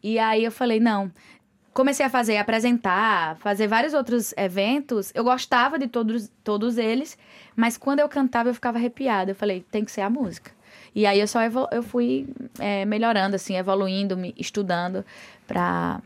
E 0.04 0.20
aí 0.20 0.44
eu 0.44 0.52
falei, 0.52 0.80
não. 0.80 1.12
Comecei 1.74 2.06
a 2.06 2.10
fazer, 2.10 2.38
apresentar, 2.38 3.36
fazer 3.38 3.68
vários 3.68 3.94
outros 3.94 4.34
eventos. 4.38 5.12
Eu 5.14 5.24
gostava 5.26 5.78
de 5.78 5.88
todos, 5.88 6.32
todos 6.44 6.78
eles, 6.78 7.18
mas 7.56 7.78
quando 7.78 8.00
eu 8.00 8.08
cantava 8.08 8.50
eu 8.50 8.54
ficava 8.54 8.78
arrepiada. 8.78 9.32
Eu 9.32 9.36
falei, 9.36 9.66
tem 9.70 9.84
que 9.84 9.92
ser 9.92 10.02
a 10.02 10.10
música. 10.10 10.52
E 10.94 11.06
aí 11.06 11.20
eu 11.20 11.28
só 11.28 11.42
eu 11.42 11.84
fui 11.84 12.28
é, 12.60 12.86
melhorando, 12.86 13.36
assim, 13.36 13.58
evoluindo, 13.58 14.16
me 14.16 14.34
estudando 14.38 15.04
pra, 15.46 16.02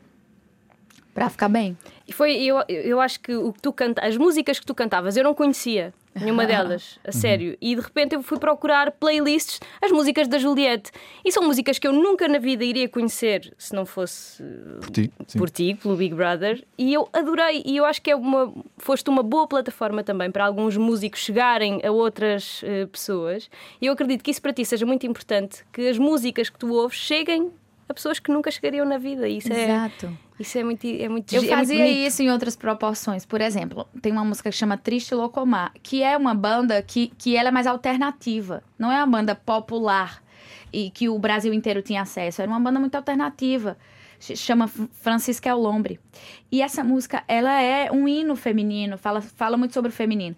pra 1.14 1.30
ficar 1.30 1.50
bem. 1.50 1.78
E 2.08 2.14
foi, 2.14 2.36
eu, 2.42 2.64
eu 2.68 3.00
acho 3.00 3.20
que 3.20 3.36
o 3.36 3.54
que 3.54 3.62
tu 3.62 3.72
canta, 3.72 4.06
as 4.06 4.18
músicas 4.18 4.60
que 4.60 4.66
tu 4.66 4.74
cantavas, 4.74 5.16
eu 5.16 5.24
não 5.24 5.34
conhecia 5.34 5.94
nenhuma 6.16 6.46
delas, 6.48 7.00
a 7.06 7.12
sério. 7.12 7.58
E 7.62 7.76
de 7.76 7.82
repente 7.82 8.16
eu 8.16 8.24
fui 8.24 8.40
procurar 8.40 8.92
playlists, 8.92 9.60
as 9.82 9.92
músicas 9.92 10.28
da 10.28 10.38
Juliette. 10.38 10.92
E 11.24 11.32
são 11.32 11.44
músicas 11.44 11.78
que 11.78 11.88
eu 11.88 11.94
nunca 11.94 12.28
na 12.28 12.40
vida 12.40 12.64
iria 12.64 12.90
conhecer 12.90 13.54
se 13.58 13.74
não 13.76 13.86
fosse 13.86 14.42
uh, 14.42 14.80
Por 14.82 14.90
ti, 14.90 15.12
por 15.38 15.50
ti, 15.50 15.78
pelo 15.82 15.96
Big 15.96 16.16
Brother. 16.16 16.64
E 16.78 16.94
eu 16.94 17.08
adorei. 17.14 17.62
E 17.66 17.78
eu 17.78 17.86
acho 17.86 18.02
que 18.02 18.12
é 18.12 18.16
uma, 18.16 18.52
foste 18.78 19.10
uma 19.10 19.22
boa 19.24 19.48
plataforma 19.48 20.04
também 20.04 20.32
para 20.32 20.46
alguns 20.46 20.78
músicos 20.78 21.20
chegarem 21.20 21.80
a 21.86 21.92
outras 21.92 22.62
eh, 22.64 22.86
pessoas. 22.86 23.50
E 23.82 23.86
eu 23.86 23.94
acredito 23.94 24.24
que 24.24 24.32
isso 24.32 24.42
para 24.42 24.54
ti 24.54 24.66
seja 24.66 24.86
muito 24.86 25.06
importante, 25.06 25.64
que 25.72 25.88
as 25.88 25.98
músicas 25.98 26.50
que 26.50 26.58
tu 26.58 26.74
ouves 26.74 26.98
cheguem 26.98 27.52
a 27.90 27.94
pessoas 27.94 28.20
que 28.20 28.32
nunca 28.32 28.52
chegariam 28.52 28.86
na 28.86 29.00
vida. 29.00 29.28
Isso 29.28 29.52
é, 29.52 29.64
Exato. 29.64 30.18
isso 30.40 30.58
é 30.58 30.64
muito, 30.64 30.86
é 30.86 31.10
muito 31.10 31.34
Eu 31.34 31.40
é 31.40 31.42
muito 31.42 31.56
fazia 31.56 31.78
bonito. 31.80 32.08
isso 32.08 32.22
em 32.22 32.32
outras 32.32 32.56
proporções. 32.56 33.26
Por 33.26 33.42
exemplo, 33.42 33.88
tem 34.00 34.12
uma 34.12 34.24
música 34.24 34.52
que 34.52 34.56
chama 34.56 34.78
Triste 34.78 35.16
Locomar, 35.16 35.74
que 35.82 36.04
é 36.04 36.16
uma 36.16 36.36
banda 36.36 36.82
que, 36.84 37.12
que 37.18 37.36
ela 37.36 37.50
é 37.50 37.52
mais 37.52 37.66
alternativa. 37.66 38.64
Não 38.78 38.92
é 38.92 38.98
uma 39.04 39.18
banda 39.18 39.34
popular 39.34 40.22
e 40.72 40.92
que 40.92 41.10
o 41.10 41.18
Brasil 41.18 41.52
inteiro 41.52 41.82
tinha 41.82 42.04
acesso. 42.04 42.44
Era 42.44 42.52
uma 42.52 42.60
banda 42.60 42.80
muito 42.80 42.94
alternativa. 42.94 43.76
Chama 44.20 44.68
Francisca 44.68 45.50
Elombre. 45.50 46.00
E 46.52 46.62
essa 46.62 46.84
música, 46.84 47.24
ela 47.28 47.60
é 47.62 47.92
um 47.92 48.08
hino 48.08 48.36
feminino, 48.36 48.98
fala, 48.98 49.22
fala 49.22 49.58
muito 49.58 49.74
sobre 49.74 49.90
o 49.90 49.94
feminino. 49.94 50.36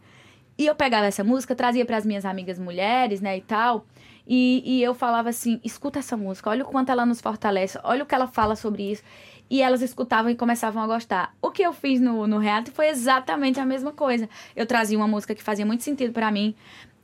E 0.58 0.68
eu 0.68 0.76
pegava 0.76 1.08
essa 1.08 1.24
música, 1.24 1.56
trazia 1.56 1.84
para 1.86 1.98
as 1.98 2.06
minhas 2.06 2.24
amigas 2.24 2.60
mulheres, 2.60 3.20
né, 3.20 3.38
e 3.38 3.42
tal. 3.42 3.86
E, 4.34 4.64
e 4.66 4.82
eu 4.82 4.96
falava 4.96 5.28
assim: 5.28 5.60
escuta 5.62 6.00
essa 6.00 6.16
música, 6.16 6.50
olha 6.50 6.64
o 6.64 6.66
quanto 6.66 6.90
ela 6.90 7.06
nos 7.06 7.20
fortalece, 7.20 7.78
olha 7.84 8.04
o 8.04 8.06
que 8.06 8.16
ela 8.16 8.28
fala 8.28 8.56
sobre 8.56 8.90
isso. 8.90 9.04
E 9.50 9.62
elas 9.62 9.82
escutavam 9.82 10.32
e 10.32 10.36
começavam 10.36 10.82
a 10.82 10.88
gostar. 10.88 11.36
O 11.42 11.52
que 11.52 11.62
eu 11.62 11.74
fiz 11.74 12.00
no, 12.00 12.26
no 12.26 12.38
reality 12.38 12.72
foi 12.72 12.88
exatamente 12.88 13.60
a 13.60 13.66
mesma 13.66 13.92
coisa. 13.92 14.30
Eu 14.56 14.66
trazia 14.66 14.98
uma 14.98 15.10
música 15.10 15.36
que 15.36 15.44
fazia 15.44 15.66
muito 15.66 15.84
sentido 15.84 16.14
para 16.14 16.32
mim 16.32 16.56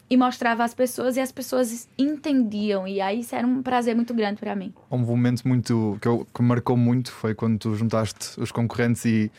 e 0.10 0.16
mostrava 0.16 0.64
às 0.64 0.74
pessoas 0.74 1.18
e 1.18 1.20
as 1.20 1.30
pessoas 1.30 1.90
entendiam. 1.98 2.88
E 2.88 3.02
aí 3.02 3.20
isso 3.20 3.36
era 3.36 3.46
um 3.46 3.62
prazer 3.62 3.94
muito 3.94 4.14
grande 4.14 4.40
para 4.40 4.56
mim. 4.56 4.74
Um 4.90 5.00
momento 5.00 5.46
muito 5.46 5.98
que, 6.02 6.08
eu, 6.08 6.26
que 6.34 6.42
marcou 6.42 6.78
muito 6.78 7.12
foi 7.12 7.36
quando 7.36 7.60
tu 7.60 7.76
juntaste 7.76 8.40
os 8.40 8.54
concorrentes 8.54 9.04
e 9.04 9.30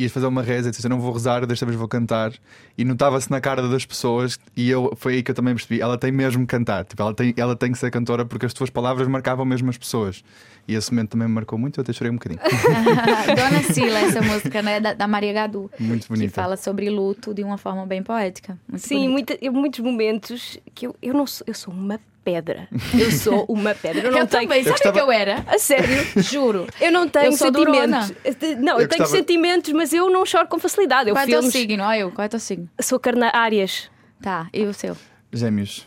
ias 0.00 0.12
fazer 0.12 0.26
uma 0.26 0.42
reza 0.42 0.68
e 0.68 0.70
disseste: 0.70 0.86
Eu 0.86 0.90
não 0.90 1.00
vou 1.00 1.12
rezar, 1.12 1.46
desta 1.46 1.66
vez 1.66 1.76
vou 1.78 1.86
cantar. 1.88 2.32
E 2.76 2.84
notava-se 2.84 3.30
na 3.30 3.40
cara 3.40 3.68
das 3.68 3.84
pessoas, 3.84 4.38
e 4.56 4.68
eu, 4.70 4.92
foi 4.96 5.14
aí 5.14 5.22
que 5.22 5.30
eu 5.30 5.34
também 5.34 5.54
percebi: 5.54 5.80
ela 5.80 5.98
tem 5.98 6.10
mesmo 6.10 6.40
que 6.42 6.48
cantar, 6.48 6.84
tipo, 6.84 7.00
ela, 7.02 7.14
tem, 7.14 7.34
ela 7.36 7.54
tem 7.54 7.72
que 7.72 7.78
ser 7.78 7.90
cantora 7.90 8.24
porque 8.24 8.46
as 8.46 8.52
tuas 8.52 8.70
palavras 8.70 9.06
marcavam 9.08 9.44
mesmo 9.44 9.68
as 9.70 9.78
pessoas. 9.78 10.24
E 10.68 10.74
esse 10.74 10.92
momento 10.92 11.10
também 11.10 11.26
me 11.26 11.34
marcou 11.34 11.58
muito, 11.58 11.78
eu 11.78 11.82
até 11.82 11.92
chorei 11.92 12.10
um 12.12 12.14
bocadinho. 12.14 12.40
Dona 13.34 13.62
Sila, 13.72 13.98
essa 13.98 14.22
música, 14.22 14.62
né, 14.62 14.78
da, 14.78 14.92
da 14.92 15.08
Maria 15.08 15.32
Gadu. 15.32 15.70
Muito 15.80 16.02
Que 16.02 16.08
bonita. 16.08 16.32
fala 16.34 16.56
sobre 16.56 16.88
luto 16.90 17.34
de 17.34 17.42
uma 17.42 17.58
forma 17.58 17.84
bem 17.86 18.02
poética. 18.02 18.56
Muito 18.68 18.86
Sim, 18.86 19.08
muita, 19.08 19.36
muitos 19.50 19.80
momentos 19.80 20.58
que 20.74 20.86
eu, 20.86 20.94
eu 21.02 21.12
não 21.14 21.26
sou, 21.26 21.44
eu 21.46 21.54
sou 21.54 21.72
uma 21.74 21.98
pedra. 22.24 22.68
Eu 22.98 23.10
sou 23.12 23.44
uma 23.48 23.74
pedra. 23.74 24.02
Eu 24.06 24.12
não 24.12 24.18
Eu 24.20 24.26
tenho. 24.26 24.42
também, 24.42 24.62
sabe 24.62 24.68
o 24.68 24.72
gostava- 24.72 24.92
que 24.92 25.00
eu 25.00 25.10
era? 25.12 25.44
A 25.46 25.58
sério. 25.58 26.06
Juro. 26.22 26.66
Eu 26.80 26.92
não 26.92 27.08
tenho 27.08 27.26
Eu 27.26 27.32
sentimentos. 27.32 28.12
Não, 28.58 28.74
eu, 28.74 28.80
Eu 28.82 28.88
tenho 28.88 29.02
gostava- 29.02 29.08
sentimentos, 29.08 29.72
mas 29.72 29.92
eu 29.92 30.08
não 30.10 30.24
choro 30.26 30.46
com 30.48 30.58
facilidade. 30.58 31.08
Eu 31.10 31.14
Qual 31.14 31.22
é 31.22 31.26
teu 31.26 31.36
filmes, 31.38 31.52
signo? 31.52 31.82
Olha 31.82 31.98
eu, 32.00 32.10
qual 32.10 32.24
é 32.24 32.28
teu 32.28 32.38
signo? 32.40 32.68
sou 32.80 32.98
carna 33.00 33.30
Árias. 33.34 33.90
Tá, 34.22 34.48
e 34.52 34.64
o 34.64 34.74
seu? 34.74 34.96
Gêmeos. 35.32 35.86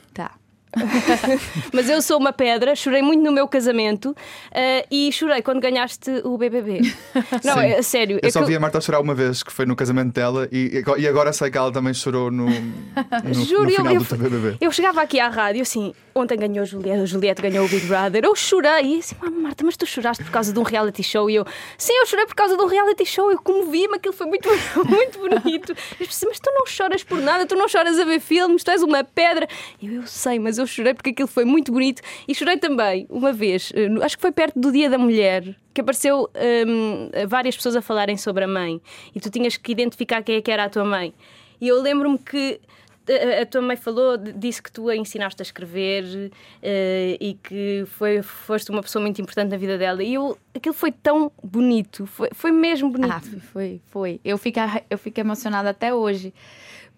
Mas 1.72 1.90
eu 1.90 2.02
sou 2.02 2.18
uma 2.20 2.34
pedra, 2.34 2.76
chorei 2.76 3.02
muito 3.02 3.22
no 3.24 3.32
meu 3.32 3.48
casamento 3.48 4.16
eh, 4.52 4.86
e 4.90 5.12
chorei 5.12 5.42
quando 5.42 5.60
ganhaste 5.60 6.10
o 6.24 6.38
BBB. 6.38 6.82
Não, 7.44 7.60
é 7.60 7.82
sério. 7.82 8.20
Eu 8.22 8.28
é 8.28 8.32
só 8.32 8.40
que- 8.42 8.48
vi 8.48 8.56
a 8.56 8.60
Marta 8.60 8.80
chorar 8.82 9.00
uma 9.00 9.14
vez, 9.16 9.44
que 9.44 9.52
foi 9.52 9.66
no 9.66 9.76
casamento 9.76 10.14
dela, 10.14 10.48
e, 10.52 10.84
e 10.98 11.08
agora 11.08 11.32
sei 11.34 11.50
que 11.52 11.58
ela 11.58 11.72
também 11.72 11.94
chorou 11.94 12.32
no, 12.32 12.46
no, 12.48 13.34
Juro, 13.46 13.64
no 13.64 13.70
eu- 13.70 13.76
final 13.76 13.94
eu, 13.94 14.00
do 14.02 14.06
teu 14.06 14.18
BBB. 14.18 14.58
eu 14.62 14.72
chegava 14.72 15.02
aqui 15.02 15.20
à 15.20 15.30
rádio 15.30 15.62
assim, 15.62 15.94
ontem 16.16 16.38
ganhou 16.38 16.62
a 16.64 16.66
Juliette, 16.66 17.02
a 17.02 17.06
Juliette 17.06 17.42
ganhou 17.42 17.66
o 17.66 17.70
Big 17.70 17.86
Brother, 17.86 18.24
eu 18.24 18.36
chorei 18.36 18.96
e 18.96 19.00
assim, 19.00 19.16
"Ah, 19.22 19.30
Marta, 19.30 19.64
mas 19.64 19.76
tu 19.78 19.86
choraste 19.86 20.24
por 20.24 20.32
causa 20.32 20.54
de 20.54 20.60
um 20.60 20.64
reality 20.64 21.04
show? 21.04 21.30
E 21.30 21.36
eu, 21.36 21.46
sim, 21.78 21.94
eu 21.94 22.06
chorei 22.06 22.26
por 22.26 22.36
causa 22.36 22.56
de 22.58 22.64
um 22.64 22.68
reality 22.68 23.06
show, 23.06 23.32
eu 23.32 23.38
comovi-me, 23.42 23.96
aquilo 23.96 24.14
foi 24.14 24.28
muito, 24.28 24.48
muito 24.86 25.20
bonito. 25.20 25.74
E 26.00 26.04
as 26.04 26.08
pessoas, 26.08 26.34
mas 26.34 26.40
tu 26.40 26.52
não 26.54 26.66
choras 26.66 27.04
por 27.04 27.20
nada, 27.20 27.46
tu 27.46 27.56
não 27.56 27.68
choras 27.68 28.00
a 28.00 28.06
ver 28.06 28.20
filmes, 28.20 28.64
tu 28.64 28.72
és 28.72 28.82
uma 28.84 29.04
pedra. 29.04 29.48
E 29.82 29.88
eu, 29.88 29.94
eu 30.02 30.08
sei, 30.08 30.40
mas 30.40 30.58
eu 30.58 30.62
chorei 30.67 30.93
porque 30.93 31.12
aquilo 31.12 31.28
foi 31.28 31.45
muito 31.45 31.71
bonito. 31.71 32.02
E 32.28 32.36
chorei 32.36 32.58
também, 32.58 33.06
uma 33.10 33.32
vez, 33.32 33.71
eh, 33.76 33.88
acho 34.04 34.17
que 34.17 34.21
foi 34.21 34.32
perto 34.32 34.60
do 34.60 34.71
Dia 34.71 34.89
da 34.89 34.97
Mulher, 34.97 35.56
que 35.73 35.82
apareceu 35.82 36.30
hum, 36.67 37.10
várias 37.28 37.56
pessoas 37.56 37.76
a 37.76 37.82
falarem 37.82 38.17
sobre 38.17 38.43
a 38.43 38.47
mãe 38.47 38.82
e 39.15 39.19
tu 39.19 39.30
tinhas 39.30 39.58
que 39.58 39.71
identificar 39.71 40.21
quem 40.21 40.36
é 40.36 40.41
que 40.41 40.52
era 40.52 40.65
a 40.65 40.69
tua 40.69 40.86
mãe. 40.86 41.13
E 41.60 41.67
eu 41.67 41.82
lembro-me 41.82 42.17
que 42.17 42.60
a, 43.08 43.41
a 43.41 43.45
tua 43.45 43.62
mãe 43.62 43.76
falou, 43.76 44.17
disse 44.17 44.62
que 44.62 44.71
tu 44.71 44.89
a 44.89 44.95
ensinaste 44.95 45.41
a 45.41 45.43
escrever 45.43 46.32
eh, 46.62 47.17
e 47.19 47.34
que 47.36 47.84
foi, 47.88 48.21
foste 48.21 48.71
uma 48.71 48.82
pessoa 48.82 49.02
muito 49.02 49.21
importante 49.21 49.49
na 49.49 49.58
vida 49.58 49.78
dela. 49.78 50.02
E 50.04 50.13
eu, 50.13 50.38
aquilo 50.54 50.73
foi 50.73 50.91
tão 50.91 51.32
bonito, 51.43 52.06
foi, 52.06 52.30
foi 52.34 52.52
mesmo 52.52 52.89
bonito. 52.89 53.12
Ah, 53.13 53.21
foi, 53.52 53.82
foi. 53.88 54.21
Eu 54.23 54.38
fico, 54.38 54.60
eu 54.89 54.97
fico 54.97 55.19
emocionada 55.19 55.69
até 55.69 55.93
hoje, 55.93 56.34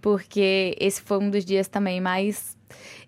porque 0.01 0.75
esse 0.79 1.01
foi 1.01 1.17
um 1.17 1.29
dos 1.29 1.43
dias 1.43 1.67
também 1.67 1.99
mais. 1.99 2.55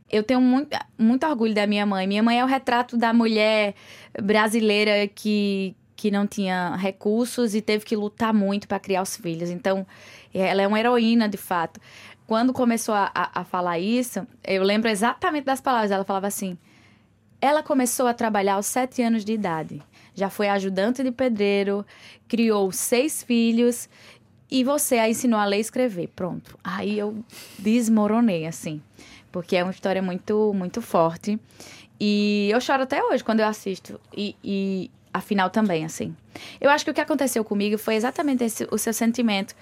Eu 0.09 0.23
tenho 0.23 0.39
muito, 0.39 0.77
muito 0.97 1.25
orgulho 1.25 1.53
da 1.53 1.67
minha 1.67 1.85
mãe. 1.85 2.07
Minha 2.07 2.23
mãe 2.23 2.39
é 2.39 2.43
o 2.43 2.47
retrato 2.47 2.95
da 2.97 3.13
mulher 3.13 3.75
brasileira 4.21 5.07
que, 5.07 5.75
que 5.95 6.09
não 6.09 6.25
tinha 6.25 6.75
recursos 6.75 7.53
e 7.53 7.61
teve 7.61 7.83
que 7.83 7.95
lutar 7.95 8.33
muito 8.33 8.67
para 8.67 8.79
criar 8.79 9.01
os 9.01 9.17
filhos. 9.17 9.49
Então, 9.49 9.85
ela 10.33 10.61
é 10.61 10.67
uma 10.67 10.79
heroína, 10.79 11.27
de 11.27 11.37
fato. 11.37 11.79
Quando 12.25 12.53
começou 12.53 12.93
a, 12.93 13.11
a, 13.13 13.41
a 13.41 13.43
falar 13.43 13.79
isso, 13.79 14.25
eu 14.43 14.63
lembro 14.63 14.89
exatamente 14.89 15.45
das 15.45 15.61
palavras. 15.61 15.91
Ela 15.91 16.03
falava 16.03 16.27
assim: 16.27 16.57
ela 17.41 17.61
começou 17.61 18.07
a 18.07 18.13
trabalhar 18.13 18.55
aos 18.55 18.65
sete 18.65 19.01
anos 19.01 19.23
de 19.23 19.33
idade. 19.33 19.81
Já 20.13 20.29
foi 20.29 20.49
ajudante 20.49 21.03
de 21.03 21.11
pedreiro, 21.11 21.85
criou 22.27 22.71
seis 22.71 23.21
filhos 23.21 23.87
e 24.49 24.63
você 24.63 24.97
a 24.97 25.09
ensinou 25.09 25.39
a 25.39 25.45
ler 25.45 25.57
e 25.57 25.61
escrever. 25.61 26.07
Pronto. 26.15 26.57
Aí 26.63 26.97
eu 26.97 27.23
desmoronei, 27.59 28.45
assim. 28.47 28.81
Porque 29.37 29.55
é 29.55 29.63
uma 29.63 29.71
história 29.71 30.01
muito, 30.01 30.51
muito 30.55 30.81
forte. 30.81 31.39
E 31.99 32.49
eu 32.51 32.59
choro 32.59 32.81
até 32.81 33.03
hoje 33.03 33.23
quando 33.23 33.39
eu 33.39 33.45
assisto. 33.45 34.01
E, 34.15 34.35
e, 34.43 34.89
a 35.13 35.21
final 35.21 35.51
também, 35.51 35.85
assim. 35.85 36.15
Eu 36.59 36.71
acho 36.71 36.83
que 36.83 36.89
o 36.89 36.93
que 36.93 37.01
aconteceu 37.01 37.43
comigo 37.43 37.77
foi 37.77 37.93
exatamente 37.93 38.43
esse, 38.43 38.67
o 38.71 38.79
seu 38.79 38.91
sentimento. 38.91 39.53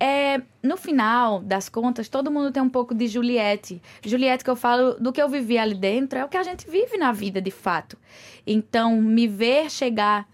É, 0.00 0.42
no 0.60 0.76
final 0.76 1.38
das 1.38 1.68
contas, 1.68 2.08
todo 2.08 2.28
mundo 2.28 2.50
tem 2.50 2.60
um 2.60 2.68
pouco 2.68 2.92
de 2.92 3.06
Juliette. 3.06 3.80
Juliette, 4.04 4.42
que 4.42 4.50
eu 4.50 4.56
falo 4.56 4.94
do 4.94 5.12
que 5.12 5.22
eu 5.22 5.28
vivi 5.28 5.56
ali 5.56 5.76
dentro, 5.76 6.18
é 6.18 6.24
o 6.24 6.28
que 6.28 6.36
a 6.36 6.42
gente 6.42 6.68
vive 6.68 6.98
na 6.98 7.12
vida 7.12 7.40
de 7.40 7.52
fato. 7.52 7.96
Então, 8.44 9.00
me 9.00 9.28
ver 9.28 9.70
chegar 9.70 10.26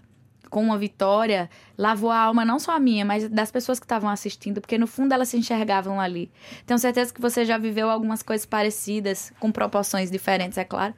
com 0.57 0.62
uma 0.62 0.79
vitória 0.79 1.51
lavou 1.77 2.11
a 2.11 2.19
alma 2.19 2.42
não 2.42 2.59
só 2.59 2.73
a 2.73 2.81
minha, 2.81 3.05
mas 3.05 3.29
das 3.29 3.51
pessoas 3.51 3.79
que 3.79 3.85
estavam 3.85 4.09
assistindo, 4.09 4.59
porque 4.59 4.79
no 4.79 4.87
fundo 4.87 5.12
elas 5.12 5.29
se 5.29 5.37
enxergavam 5.37 6.01
ali. 6.01 6.31
Tenho 6.64 6.79
certeza 6.79 7.12
que 7.12 7.21
você 7.21 7.45
já 7.45 7.59
viveu 7.59 7.90
algumas 7.90 8.23
coisas 8.23 8.47
parecidas, 8.47 9.31
com 9.38 9.53
proporções 9.53 10.11
diferentes, 10.11 10.57
é 10.57 10.64
claro. 10.64 10.95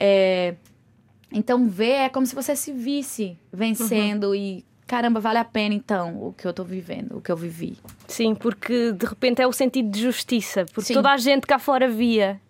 É, 0.00 0.56
então, 1.30 1.68
ver 1.68 2.00
é 2.00 2.08
como 2.08 2.26
se 2.26 2.34
você 2.34 2.56
se 2.56 2.72
visse 2.72 3.38
vencendo 3.52 4.30
uhum. 4.30 4.34
e 4.34 4.64
caramba, 4.88 5.20
vale 5.20 5.38
a 5.38 5.44
pena 5.44 5.72
então 5.72 6.20
o 6.20 6.32
que 6.32 6.44
eu 6.44 6.50
estou 6.50 6.64
vivendo, 6.64 7.16
o 7.16 7.20
que 7.20 7.30
eu 7.30 7.36
vivi. 7.36 7.78
Sim, 8.08 8.34
porque 8.34 8.90
de 8.90 9.06
repente 9.06 9.40
é 9.40 9.46
o 9.46 9.52
sentido 9.52 9.88
de 9.88 10.00
justiça, 10.02 10.66
porque 10.74 10.88
Sim. 10.88 10.94
toda 10.94 11.12
a 11.12 11.16
gente 11.16 11.46
cá 11.46 11.60
fora 11.60 11.88
via 11.88 12.40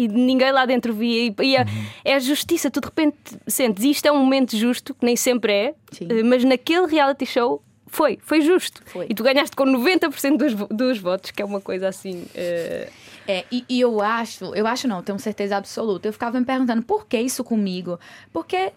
e 0.00 0.08
ninguém 0.08 0.50
lá 0.50 0.64
dentro 0.64 0.94
via. 0.94 1.26
E, 1.26 1.34
e 1.42 1.56
é, 1.56 1.60
uhum. 1.60 1.86
é, 2.04 2.14
a 2.14 2.18
justiça, 2.18 2.70
tu 2.70 2.80
de 2.80 2.86
repente 2.86 3.16
sentes 3.46 3.84
isto 3.84 4.06
é 4.06 4.12
um 4.12 4.18
momento 4.18 4.56
justo, 4.56 4.94
que 4.94 5.04
nem 5.04 5.16
sempre 5.16 5.52
é, 5.52 5.74
Sim. 5.92 6.08
Eh, 6.08 6.22
mas 6.22 6.44
naquele 6.44 6.86
reality 6.86 7.26
show 7.26 7.62
foi, 7.86 8.18
foi 8.22 8.40
justo. 8.40 8.82
Foi. 8.86 9.06
E 9.10 9.14
tu 9.14 9.22
ganhaste 9.22 9.54
com 9.56 9.64
90% 9.64 10.36
dos, 10.36 10.54
dos 10.68 10.98
votos, 10.98 11.32
que 11.32 11.42
é 11.42 11.44
uma 11.44 11.60
coisa 11.60 11.88
assim. 11.88 12.22
Uh... 12.22 12.90
É, 13.28 13.44
e, 13.50 13.64
e, 13.68 13.80
eu 13.80 14.00
acho, 14.00 14.54
eu 14.54 14.66
acho 14.66 14.88
não, 14.88 15.02
tenho 15.02 15.18
certeza 15.18 15.56
absoluta. 15.56 16.08
Eu 16.08 16.12
ficava 16.12 16.38
me 16.38 16.46
perguntando 16.46 16.82
por 16.82 17.06
que 17.06 17.18
isso 17.18 17.44
comigo? 17.44 17.98
Porque 18.32 18.72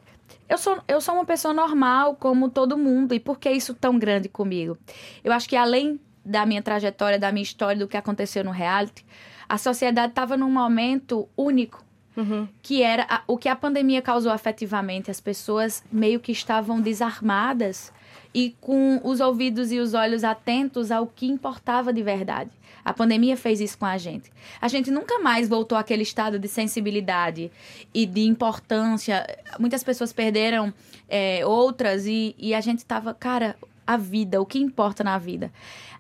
eu 0.50 0.58
sou, 0.58 0.80
eu 0.88 1.00
sou 1.00 1.16
uma 1.16 1.26
pessoa 1.26 1.54
normal, 1.54 2.16
como 2.20 2.50
todo 2.50 2.78
mundo, 2.78 3.14
e 3.14 3.20
por 3.20 3.40
que 3.40 3.50
isso 3.50 3.74
tão 3.74 3.98
grande 3.98 4.28
comigo? 4.28 4.78
Eu 5.24 5.32
acho 5.32 5.48
que 5.48 5.56
além 5.56 6.00
da 6.26 6.46
minha 6.46 6.62
trajetória, 6.62 7.18
da 7.18 7.32
minha 7.32 7.44
história, 7.44 7.80
do 7.80 7.88
que 7.88 7.98
aconteceu 7.98 8.44
no 8.44 8.52
reality, 8.52 9.06
a 9.48 9.58
sociedade 9.58 10.12
estava 10.12 10.38
num 10.38 10.52
momento 10.52 11.28
único. 11.38 11.84
Uhum. 12.16 12.48
Que 12.62 12.84
era 12.84 13.08
a, 13.10 13.24
o 13.28 13.38
que 13.38 13.50
a 13.50 13.56
pandemia 13.56 14.02
causou 14.02 14.32
afetivamente. 14.32 15.10
As 15.10 15.20
pessoas 15.20 15.84
meio 15.92 16.20
que 16.20 16.32
estavam 16.32 16.80
desarmadas 16.80 17.92
e 18.34 18.56
com 18.62 19.00
os 19.04 19.20
ouvidos 19.20 19.72
e 19.72 19.80
os 19.80 19.94
olhos 19.94 20.24
atentos 20.24 20.92
ao 20.92 21.08
que 21.08 21.26
importava 21.26 21.92
de 21.92 22.04
verdade. 22.04 22.52
A 22.84 22.94
pandemia 22.94 23.38
fez 23.38 23.62
isso 23.62 23.78
com 23.78 23.86
a 23.86 23.98
gente. 23.98 24.32
A 24.60 24.68
gente 24.68 24.92
nunca 24.92 25.20
mais 25.20 25.48
voltou 25.48 25.78
àquele 25.78 26.04
estado 26.04 26.38
de 26.38 26.48
sensibilidade 26.48 27.50
e 27.94 28.06
de 28.06 28.22
importância. 28.22 29.26
Muitas 29.58 29.84
pessoas 29.84 30.12
perderam 30.12 30.74
é, 31.08 31.46
outras 31.46 32.06
e, 32.06 32.36
e 32.38 32.54
a 32.54 32.60
gente 32.60 32.80
estava, 32.80 33.14
cara, 33.14 33.56
a 33.86 33.98
vida, 33.98 34.42
o 34.42 34.46
que 34.46 34.60
importa 34.60 35.04
na 35.04 35.18
vida. 35.18 35.52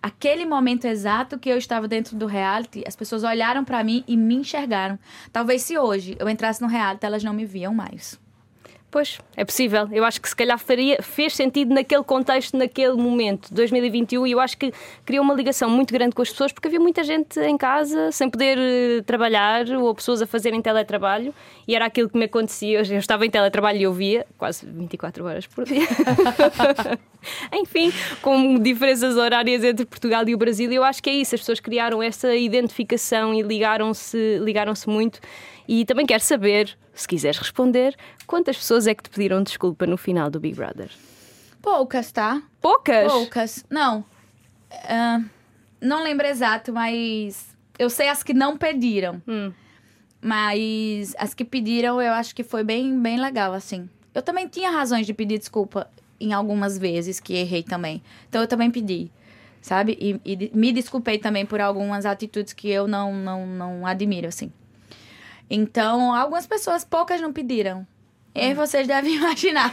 Aquele 0.02 0.46
momento 0.46 0.86
exato 0.86 1.38
que 1.38 1.50
eu 1.50 1.58
estava 1.58 1.88
dentro 1.88 2.17
do 2.17 2.26
reality, 2.26 2.84
as 2.88 2.96
pessoas 2.96 3.24
olharam 3.24 3.63
para 3.63 3.84
mim 3.84 4.04
e 4.08 4.17
me 4.17 4.36
enxergaram. 4.36 4.98
Talvez 5.32 5.62
se 5.63 5.78
hoje 5.78 6.15
eu 6.19 6.30
entrasse 6.30 6.62
no 6.62 6.67
reality, 6.67 7.06
elas 7.06 7.24
não 7.24 7.34
me 7.34 7.46
viam 7.46 7.74
mais. 7.74 8.23
Pois, 8.94 9.18
é 9.36 9.44
possível. 9.44 9.90
Eu 9.92 10.06
acho 10.06 10.22
que 10.22 10.30
se 10.30 10.36
calhar 10.36 10.60
faria, 10.60 11.02
fez 11.02 11.34
sentido 11.34 11.74
naquele 11.74 12.04
contexto, 12.04 12.56
naquele 12.56 12.94
momento, 12.94 13.52
2021, 13.52 14.28
e 14.28 14.34
eu 14.34 14.40
acho 14.40 14.56
que 14.56 14.72
criou 15.04 15.24
uma 15.24 15.34
ligação 15.34 15.68
muito 15.68 15.92
grande 15.92 16.14
com 16.14 16.22
as 16.22 16.30
pessoas, 16.30 16.52
porque 16.52 16.68
havia 16.68 16.80
muita 16.80 17.04
gente 17.04 17.40
em 17.40 17.58
casa 17.58 18.12
sem 18.12 18.30
poder 18.30 18.56
uh, 18.56 19.02
trabalhar, 19.02 19.68
ou 19.72 19.96
pessoas 19.96 20.22
a 20.22 20.28
fazerem 20.28 20.62
teletrabalho, 20.62 21.34
e 21.68 21.76
era 21.76 21.86
aquilo 21.86 22.08
que 22.08 22.16
me 22.16 22.26
acontecia. 22.26 22.84
Eu 22.88 23.00
estava 23.00 23.26
em 23.26 23.32
teletrabalho 23.32 23.80
e 23.80 23.82
eu 23.82 23.92
via 23.92 24.28
quase 24.38 24.64
24 24.64 25.26
horas 25.26 25.48
por 25.48 25.66
dia. 25.66 25.88
Enfim, 27.52 27.92
com 28.22 28.60
diferenças 28.60 29.18
horárias 29.18 29.64
entre 29.64 29.88
Portugal 29.88 30.24
e 30.28 30.36
o 30.36 30.38
Brasil, 30.38 30.72
eu 30.72 30.84
acho 30.84 31.02
que 31.02 31.10
é 31.10 31.16
isso. 31.16 31.34
As 31.34 31.42
pessoas 31.42 31.60
criaram 31.60 32.04
essa 32.04 32.36
identificação 32.36 33.34
e 33.34 33.42
ligaram-se 33.42 34.38
ligaram 34.38 34.74
muito. 34.86 35.20
E 35.68 35.84
também 35.84 36.06
quero 36.06 36.22
saber, 36.22 36.78
se 36.94 37.08
quiseres 37.08 37.38
responder, 37.38 37.96
quantas 38.28 38.58
pessoas 38.58 38.88
é 38.88 38.94
que 38.94 39.04
te 39.04 39.10
pediram 39.10 39.42
desculpa 39.42 39.86
no 39.88 39.98
final 39.98 40.30
do 40.30 40.40
Big 40.40 40.56
Brother? 40.56 40.90
Poucas, 41.62 42.12
tá? 42.12 42.42
Poucas? 42.62 43.12
Poucas. 43.12 43.66
Não. 43.70 44.00
Uh, 44.72 45.26
não 45.80 46.04
lembro 46.04 46.28
exato, 46.28 46.72
mas 46.74 47.48
eu 47.80 47.90
sei 47.90 48.10
as 48.10 48.22
que 48.22 48.34
não 48.34 48.58
pediram. 48.58 49.22
Hum. 49.28 49.52
Mas 50.22 51.14
as 51.18 51.34
que 51.34 51.44
pediram, 51.44 52.02
eu 52.02 52.14
acho 52.14 52.34
que 52.36 52.44
foi 52.44 52.64
bem, 52.64 52.98
bem 53.02 53.20
legal, 53.20 53.54
assim. 53.54 53.90
Eu 54.14 54.22
também 54.22 54.48
tinha 54.48 54.70
razões 54.70 55.06
de 55.06 55.14
pedir 55.14 55.38
desculpa 55.38 55.90
em 56.20 56.32
algumas 56.32 56.78
vezes 56.78 57.20
que 57.20 57.34
errei 57.34 57.64
também. 57.64 58.02
Então 58.30 58.42
eu 58.42 58.48
também 58.48 58.72
pedi, 58.72 59.12
sabe? 59.62 59.98
E, 60.00 60.20
e 60.24 60.52
me 60.54 60.72
desculpei 60.72 61.18
também 61.18 61.46
por 61.46 61.60
algumas 61.60 62.06
atitudes 62.06 62.54
que 62.54 62.70
eu 62.70 62.88
não, 62.88 63.14
não, 63.14 63.46
não 63.46 63.86
admiro, 63.86 64.28
assim. 64.28 64.52
Então, 65.50 66.14
algumas 66.14 66.48
pessoas, 66.48 66.84
poucas 66.84 67.22
não 67.22 67.32
pediram. 67.32 67.86
E 68.36 68.52
hum. 68.52 68.56
vocês 68.56 68.88
devem 68.88 69.14
imaginar. 69.18 69.72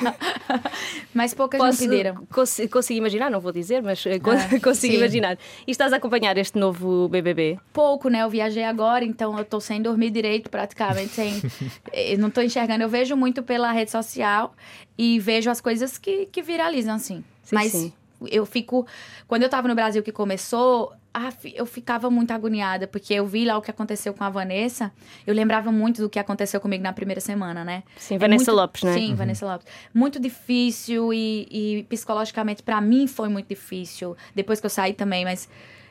mas 1.15 1.33
poucas 1.33 1.59
Posso, 1.59 1.83
não 1.83 1.91
pediram. 1.91 2.27
Cons 2.31 2.61
consigo 2.71 2.99
imaginar, 2.99 3.31
não 3.31 3.41
vou 3.41 3.53
dizer, 3.53 3.83
mas 3.83 4.05
ah, 4.07 4.61
consigo 4.61 4.93
sim. 4.93 4.99
imaginar. 4.99 5.39
E 5.67 5.71
estás 5.71 5.93
a 5.93 5.97
acompanhar 5.97 6.37
este 6.37 6.59
novo 6.59 7.09
BBB? 7.09 7.59
Pouco, 7.73 8.09
né? 8.11 8.23
Eu 8.23 8.29
viajei 8.29 8.65
agora, 8.65 9.05
então 9.05 9.39
eu 9.39 9.45
tô 9.45 9.61
sem 9.61 9.81
dormir 9.81 10.11
direito, 10.11 10.51
praticamente, 10.51 11.09
sem. 11.09 11.41
eu 11.93 12.19
não 12.19 12.31
tô 12.31 12.43
enxergando. 12.43 12.83
Eu 12.83 12.89
vejo 12.89 13.17
muito 13.17 13.43
pela 13.43 13.73
rede 13.73 13.91
social 13.91 14.55
e 14.99 15.19
vejo 15.19 15.51
as 15.51 15.61
coisas 15.61 15.97
que, 15.97 16.27
que 16.27 16.43
viralizam, 16.43 16.95
assim. 16.95 17.25
Sim, 17.43 17.55
mas 17.55 17.73
sim. 17.73 17.93
eu 18.31 18.45
fico. 18.45 18.87
Quando 19.27 19.43
eu 19.43 19.49
tava 19.49 19.69
no 19.69 19.75
Brasil 19.75 20.03
que 20.03 20.13
começou, 20.13 20.93
ah, 21.12 21.33
eu 21.55 21.66
ficava 21.66 22.09
muito 22.09 22.31
agoniada, 22.31 22.87
porque 22.87 23.12
eu 23.14 23.27
vi 23.27 23.44
lá 23.44 23.59
o 23.59 23.62
que 23.62 23.70
aconteceu 23.70 24.14
com 24.14 24.23
a 24.23 24.31
Vanessa. 24.31 24.92
Eu 25.27 25.35
lembrava 25.35 25.73
muito 25.73 26.01
do 26.01 26.09
que 26.09 26.18
aconteceu 26.18 26.61
comigo 26.61 26.83
na 26.83 26.92
primeira 26.92 27.20
semana, 27.20 27.64
né? 27.64 27.83
Sim, 27.96 28.14
é 28.14 28.18
Vanessa 28.18 28.53
muito, 28.53 28.61
Lopes, 28.61 28.83
né? 28.85 28.94
Sim, 28.94 29.11
uhum. 29.11 29.16
Vanessa 29.16 29.46
Lopes. 29.46 29.66
Muito 29.92 30.20
difícil 30.20 31.12
e, 31.12 31.49
e 31.51 31.83
psicologicamente 31.85 32.62
para 32.62 32.81
mim 32.81 33.07
foi 33.07 33.29
muito 33.29 33.49
difícil. 33.49 34.16
Depois 34.35 34.61
que 34.61 34.66
eu 34.66 34.70
saí 34.70 34.92
também, 34.92 35.25
mas 35.25 35.49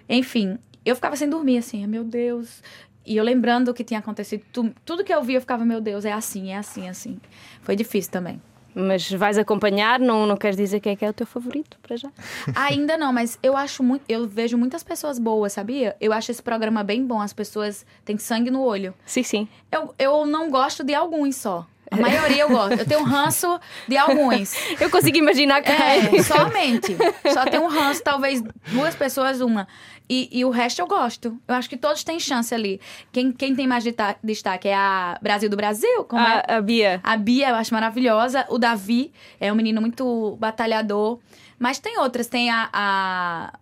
enfim, 0.07 0.57
eu 0.85 0.95
ficava 0.95 1.15
sem 1.15 1.29
dormir 1.29 1.57
assim, 1.57 1.85
meu 1.85 2.03
Deus. 2.03 2.63
E 3.05 3.17
eu 3.17 3.23
lembrando 3.23 3.69
o 3.69 3.73
que 3.73 3.83
tinha 3.83 3.99
acontecido, 3.99 4.43
tu, 4.53 4.73
tudo 4.85 5.03
que 5.03 5.13
eu 5.13 5.23
via 5.23 5.37
eu 5.37 5.41
ficava, 5.41 5.65
meu 5.65 5.81
Deus, 5.81 6.05
é 6.05 6.13
assim, 6.13 6.51
é 6.51 6.57
assim, 6.57 6.85
é 6.85 6.89
assim. 6.89 7.19
Foi 7.61 7.75
difícil 7.75 8.11
também. 8.11 8.41
Mas 8.73 9.11
vais 9.11 9.37
acompanhar, 9.37 9.99
não, 9.99 10.25
não 10.25 10.37
queres 10.37 10.55
dizer 10.55 10.79
quem 10.79 10.93
é 10.93 10.95
que 10.95 11.05
é 11.05 11.09
o 11.09 11.13
teu 11.13 11.25
favorito 11.25 11.77
para 11.81 11.97
já? 11.97 12.09
Ainda 12.55 12.97
não, 12.97 13.11
mas 13.11 13.37
eu 13.41 13.55
acho 13.57 13.83
muito. 13.83 14.03
Eu 14.07 14.27
vejo 14.27 14.57
muitas 14.57 14.83
pessoas 14.83 15.19
boas, 15.19 15.53
sabia? 15.53 15.95
Eu 15.99 16.13
acho 16.13 16.31
esse 16.31 16.41
programa 16.41 16.83
bem 16.83 17.05
bom. 17.05 17.21
As 17.21 17.33
pessoas 17.33 17.85
têm 18.05 18.17
sangue 18.17 18.51
no 18.51 18.61
olho. 18.61 18.93
Sim, 19.05 19.23
sim. 19.23 19.47
Eu, 19.71 19.93
eu 19.97 20.25
não 20.25 20.49
gosto 20.49 20.83
de 20.83 20.93
alguns 20.93 21.35
só. 21.35 21.65
A 21.91 21.97
maioria 21.97 22.43
eu 22.43 22.49
gosto. 22.49 22.79
Eu 22.79 22.85
tenho 22.85 23.01
um 23.01 23.03
ranço 23.03 23.59
de 23.87 23.97
alguns. 23.97 24.53
Eu 24.79 24.91
consigo 24.91 25.17
imaginar 25.17 25.61
que 25.61 25.71
é. 25.71 26.21
Somente. 26.21 26.95
Só 27.33 27.45
tem 27.45 27.59
um 27.59 27.67
ranço, 27.67 28.03
talvez 28.03 28.43
duas 28.67 28.95
pessoas, 28.95 29.41
uma. 29.41 29.67
E, 30.09 30.27
e, 30.31 30.43
o 30.43 30.49
resto 30.49 30.81
eu 30.81 30.87
gosto. 30.87 31.39
Eu 31.47 31.53
acho 31.53 31.69
que 31.69 31.77
todos 31.77 32.03
têm 32.03 32.19
chance 32.19 32.53
ali. 32.53 32.81
Quem, 33.11 33.31
quem 33.31 33.55
tem 33.55 33.67
mais 33.67 33.83
destaque 34.23 34.67
é 34.67 34.73
a 34.73 35.19
Brasil 35.21 35.47
do 35.47 35.55
Brasil. 35.55 36.03
Como 36.05 36.19
a, 36.19 36.43
é? 36.47 36.53
a 36.55 36.61
Bia. 36.61 36.99
A 37.03 37.15
Bia, 37.15 37.49
eu 37.49 37.55
acho 37.55 37.71
maravilhosa. 37.71 38.43
O 38.49 38.57
Davi 38.57 39.11
é 39.39 39.53
um 39.53 39.55
menino 39.55 39.79
muito 39.79 40.35
batalhador. 40.39 41.19
Mas 41.59 41.77
tem 41.77 41.99
outras. 41.99 42.25
Tem 42.25 42.49
a, 42.49 42.69
a 42.73 43.53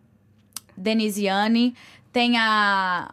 Denisiane. 0.78 1.76
Tem 2.14 2.38
a. 2.38 3.12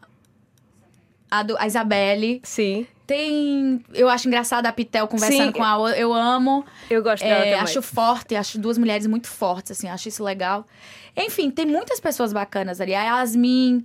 A, 1.29 1.43
do, 1.43 1.59
a 1.59 1.67
Isabelle. 1.67 2.41
Sim. 2.45 2.87
Tem. 3.05 3.85
Eu 3.93 4.09
acho 4.09 4.29
engraçada 4.29 4.69
a 4.69 4.73
Pitel 4.73 5.09
conversando 5.09 5.47
Sim, 5.47 5.59
com 5.59 5.65
a 5.65 5.77
outra. 5.77 5.99
Eu 5.99 6.15
amo. 6.15 6.65
Eu 6.89 7.03
gosto 7.03 7.25
dela 7.25 7.41
é, 7.41 7.51
também. 7.51 7.61
Acho 7.61 7.83
forte, 7.83 8.37
acho 8.37 8.61
duas 8.61 8.79
mulheres 8.79 9.09
muito 9.09 9.27
fortes, 9.27 9.73
assim, 9.73 9.89
acho 9.89 10.09
isso 10.09 10.23
legal. 10.23 10.65
Enfim, 11.17 11.51
tem 11.51 11.67
muitas 11.67 12.01
pessoas 12.01 12.33
bacanas 12.33 12.81
ali. 12.81 12.95
A 12.95 13.03
Yasmin, 13.03 13.85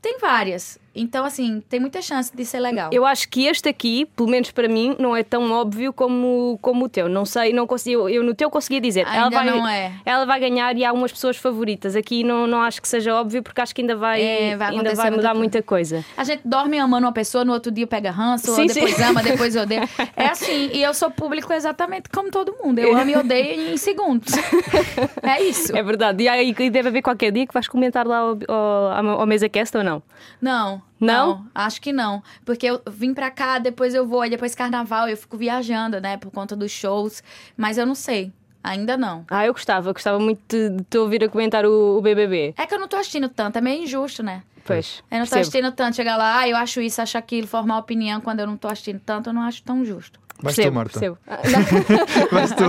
tem 0.00 0.18
várias. 0.20 0.78
Então, 0.94 1.24
assim, 1.24 1.62
tem 1.68 1.78
muita 1.78 2.02
chance 2.02 2.34
de 2.34 2.44
ser 2.44 2.58
legal. 2.58 2.90
Eu 2.92 3.06
acho 3.06 3.28
que 3.28 3.46
este 3.46 3.68
aqui, 3.68 4.04
pelo 4.16 4.28
menos 4.28 4.50
para 4.50 4.68
mim, 4.68 4.96
não 4.98 5.14
é 5.14 5.22
tão 5.22 5.52
óbvio 5.52 5.92
como, 5.92 6.58
como 6.60 6.86
o 6.86 6.88
teu. 6.88 7.08
Não 7.08 7.24
sei, 7.24 7.52
não 7.52 7.68
consegui, 7.68 7.92
eu 7.92 8.24
no 8.24 8.34
teu 8.34 8.50
conseguia 8.50 8.80
dizer. 8.80 9.06
Ainda 9.06 9.18
ela 9.18 9.30
vai, 9.30 9.46
não 9.46 9.68
é. 9.68 9.92
Ela 10.04 10.24
vai 10.24 10.40
ganhar 10.40 10.76
e 10.76 10.84
há 10.84 10.88
algumas 10.88 11.12
pessoas 11.12 11.36
favoritas. 11.36 11.94
Aqui 11.94 12.24
não, 12.24 12.48
não 12.48 12.60
acho 12.60 12.82
que 12.82 12.88
seja 12.88 13.14
óbvio 13.14 13.42
porque 13.44 13.60
acho 13.60 13.72
que 13.72 13.82
ainda 13.82 13.94
vai, 13.94 14.20
é, 14.20 14.56
vai 14.56 14.70
ainda 14.70 14.94
vai 14.94 15.10
mudar 15.10 15.34
muita 15.34 15.62
coisa. 15.62 16.04
A 16.16 16.24
gente 16.24 16.42
dorme 16.44 16.78
amando 16.78 17.06
uma 17.06 17.12
pessoa, 17.12 17.44
no 17.44 17.52
outro 17.52 17.70
dia 17.70 17.86
pega 17.86 18.10
ranço, 18.10 18.52
sim, 18.52 18.66
depois 18.66 18.94
sim. 18.94 19.02
ama, 19.02 19.22
depois 19.22 19.54
odeia. 19.54 19.88
É 20.16 20.26
assim, 20.26 20.70
e 20.72 20.82
eu 20.82 20.92
sou 20.94 21.10
público 21.10 21.52
exatamente 21.52 22.08
como 22.08 22.30
todo 22.30 22.56
mundo. 22.60 22.80
Eu 22.80 22.96
amo 22.96 23.10
e 23.10 23.16
odeio 23.16 23.72
em 23.72 23.76
segundos. 23.76 24.32
é 25.22 25.42
isso. 25.42 25.76
É 25.76 25.82
verdade. 25.82 26.24
E 26.24 26.28
aí 26.28 26.52
deve 26.70 26.88
haver 26.88 27.02
qualquer 27.02 27.30
dia 27.30 27.46
que 27.46 27.54
vais 27.54 27.68
comentar 27.68 28.06
lá 28.06 28.18
ao, 28.18 28.38
ao, 28.48 29.20
ao 29.20 29.26
mesa 29.26 29.48
cast 29.48 29.76
ou 29.76 29.84
não? 29.84 30.02
Não. 30.40 30.82
Não? 31.00 31.46
acho 31.54 31.80
que 31.80 31.92
não. 31.92 32.22
Porque 32.44 32.66
eu 32.66 32.80
vim 32.90 33.14
pra 33.14 33.30
cá, 33.30 33.58
depois 33.58 33.94
eu 33.94 34.06
vou, 34.06 34.20
aí 34.22 34.30
depois 34.30 34.54
carnaval 34.54 35.08
eu 35.08 35.16
fico 35.16 35.36
viajando, 35.36 36.00
né, 36.00 36.16
por 36.16 36.30
conta 36.30 36.56
dos 36.56 36.72
shows. 36.72 37.22
Mas 37.56 37.78
eu 37.78 37.86
não 37.86 37.94
sei. 37.94 38.32
Ainda 38.62 38.96
não. 38.96 39.24
Ah, 39.30 39.46
eu 39.46 39.52
gostava, 39.52 39.92
gostava 39.92 40.18
muito 40.18 40.40
de, 40.44 40.82
te 40.90 40.98
ouvir 40.98 41.22
a 41.24 41.28
comentar 41.28 41.64
o, 41.64 41.98
o 41.98 42.02
BBB. 42.02 42.54
É 42.56 42.66
que 42.66 42.74
eu 42.74 42.78
não 42.78 42.88
tô 42.88 42.96
assistindo 42.96 43.28
tanto, 43.28 43.56
é 43.56 43.60
meio 43.60 43.84
injusto, 43.84 44.22
né? 44.22 44.42
Pois. 44.64 45.02
Eu 45.10 45.20
não 45.20 45.26
tô 45.26 45.30
percebo. 45.30 45.40
assistindo 45.40 45.72
tanto, 45.72 45.96
chegar 45.96 46.16
lá, 46.16 46.40
ah, 46.40 46.48
eu 46.48 46.56
acho 46.56 46.80
isso, 46.80 47.00
acho 47.00 47.16
aquilo, 47.16 47.46
formar 47.46 47.78
opinião 47.78 48.20
quando 48.20 48.40
eu 48.40 48.46
não 48.46 48.56
tô 48.56 48.68
assistindo 48.68 49.00
tanto, 49.00 49.30
eu 49.30 49.32
não 49.32 49.42
acho 49.42 49.62
tão 49.62 49.84
justo. 49.84 50.20
Vais 50.40 50.54
tu, 50.54 50.62
Percebo, 50.62 50.74
Marta. 50.76 50.92
percebo. 51.00 51.18
Ah, 51.26 51.40
não. 51.50 52.28
Vais 52.30 52.50
tu. 52.52 52.64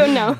Eu 0.00 0.08
não. 0.08 0.36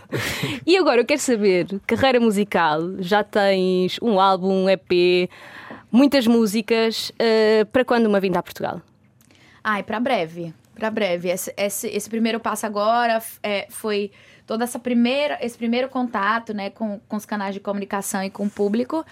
E 0.67 0.77
agora 0.77 1.01
eu 1.01 1.05
quero 1.05 1.21
saber, 1.21 1.67
carreira 1.87 2.19
musical, 2.19 2.81
já 2.99 3.23
tens 3.23 3.99
um 4.03 4.19
álbum, 4.19 4.65
um 4.65 4.69
EP, 4.69 5.31
muitas 5.91 6.27
músicas, 6.27 7.13
eh, 7.19 7.65
para 7.73 7.85
quando 7.85 8.07
uma 8.07 8.19
vinda 8.21 8.39
a 8.41 8.43
Portugal? 8.43 8.83
Ai, 9.63 9.83
pra 9.83 10.01
breve. 10.01 10.53
Pra 10.75 10.91
breve. 10.91 11.29
Esse, 11.29 11.53
esse, 11.57 11.87
esse 11.89 12.09
primeiro 12.09 12.41
passo 12.41 12.67
agora 12.67 13.23
é, 13.43 13.67
foi 13.71 14.11
toda 14.47 14.65
essa 14.65 14.79
primeira, 14.79 15.39
esse 15.41 15.57
primeiro 15.57 15.89
contato, 15.89 16.53
né, 16.53 16.71
com, 16.71 17.01
com 17.07 17.17
os 17.17 17.25
canais 17.25 17.55
de 17.55 17.61
comunicação 17.61 18.25
e 18.25 18.31
com 18.31 18.47
o 18.47 18.51
público. 18.51 19.05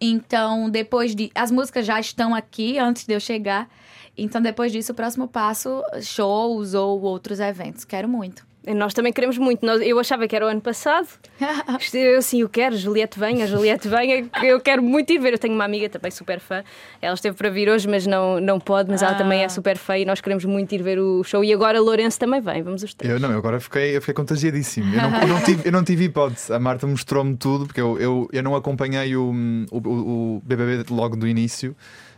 Então, 0.00 0.70
depois 0.70 1.14
de. 1.14 1.30
As 1.34 1.50
músicas 1.50 1.84
já 1.84 2.00
estão 2.00 2.34
aqui 2.34 2.78
antes 2.78 3.04
de 3.04 3.12
eu 3.14 3.20
chegar. 3.20 3.68
Então, 4.16 4.40
depois 4.40 4.72
disso, 4.72 4.92
o 4.92 4.94
próximo 4.94 5.28
passo, 5.28 5.82
shows 6.02 6.74
ou 6.74 7.00
outros 7.02 7.38
eventos. 7.38 7.84
Quero 7.84 8.08
muito. 8.08 8.49
Nós 8.66 8.92
também 8.92 9.12
queremos 9.12 9.38
muito. 9.38 9.64
Nós- 9.64 9.80
Eu 9.80 9.98
achava 9.98 10.28
que 10.28 10.36
era 10.36 10.44
o 10.44 10.48
ano 10.48 10.60
passado. 10.60 11.08
Eu 11.94 12.18
assim, 12.18 12.40
eu 12.42 12.48
quero, 12.48 12.76
Juliette 12.76 13.18
venha, 13.18 13.46
Juliette 13.46 13.88
venha, 13.88 14.28
eu 14.42 14.60
quero 14.60 14.82
muito 14.82 15.10
ir 15.12 15.18
ver. 15.18 15.32
Eu 15.32 15.38
tenho 15.38 15.54
uma 15.54 15.64
amiga 15.64 15.88
também 15.88 16.10
super 16.10 16.38
fã. 16.40 16.62
Ela 17.00 17.14
esteve 17.14 17.36
para 17.36 17.48
vir 17.48 17.68
hoje, 17.70 17.88
mas 17.88 18.06
não, 18.06 18.38
não 18.40 18.60
pode, 18.60 18.90
mas 18.90 19.02
ela 19.02 19.14
também 19.14 19.42
é 19.42 19.48
super 19.48 19.76
fã 19.78 19.96
e 19.96 20.04
nós 20.04 20.20
queremos 20.20 20.44
muito 20.44 20.72
ir 20.74 20.82
ver 20.82 20.98
o 20.98 21.22
show. 21.24 21.42
E 21.42 21.52
agora 21.52 21.80
Lourenço 21.80 22.18
também 22.18 22.40
vem, 22.40 22.62
vamos 22.62 22.82
os 22.82 22.92
três. 22.94 23.12
Eu 23.12 23.18
não, 23.18 23.30
eu 23.32 23.38
agora 23.38 23.58
fiquei, 23.60 23.96
eu 23.96 24.00
fiquei 24.00 24.14
contagiadíssimo. 24.14 24.94
Eu 24.94 25.02
não, 25.02 25.20
eu 25.22 25.28
não 25.28 25.40
tive, 25.42 25.68
eu 25.68 25.72
não 25.72 25.84
tive 25.84 26.04
hipótese. 26.04 26.52
A 26.52 26.58
Marta 26.58 26.86
mostrou-me 26.86 27.36
tudo, 27.36 27.66
porque 27.66 27.80
eu, 27.80 27.98
eu, 27.98 28.28
eu 28.32 28.42
não 28.42 28.54
acompanhei 28.54 29.16
o, 29.16 29.32
o, 29.72 29.78
o 30.36 30.42
BBB 30.44 30.84
logo 30.90 31.16
do 31.16 31.26
início. 31.26 31.74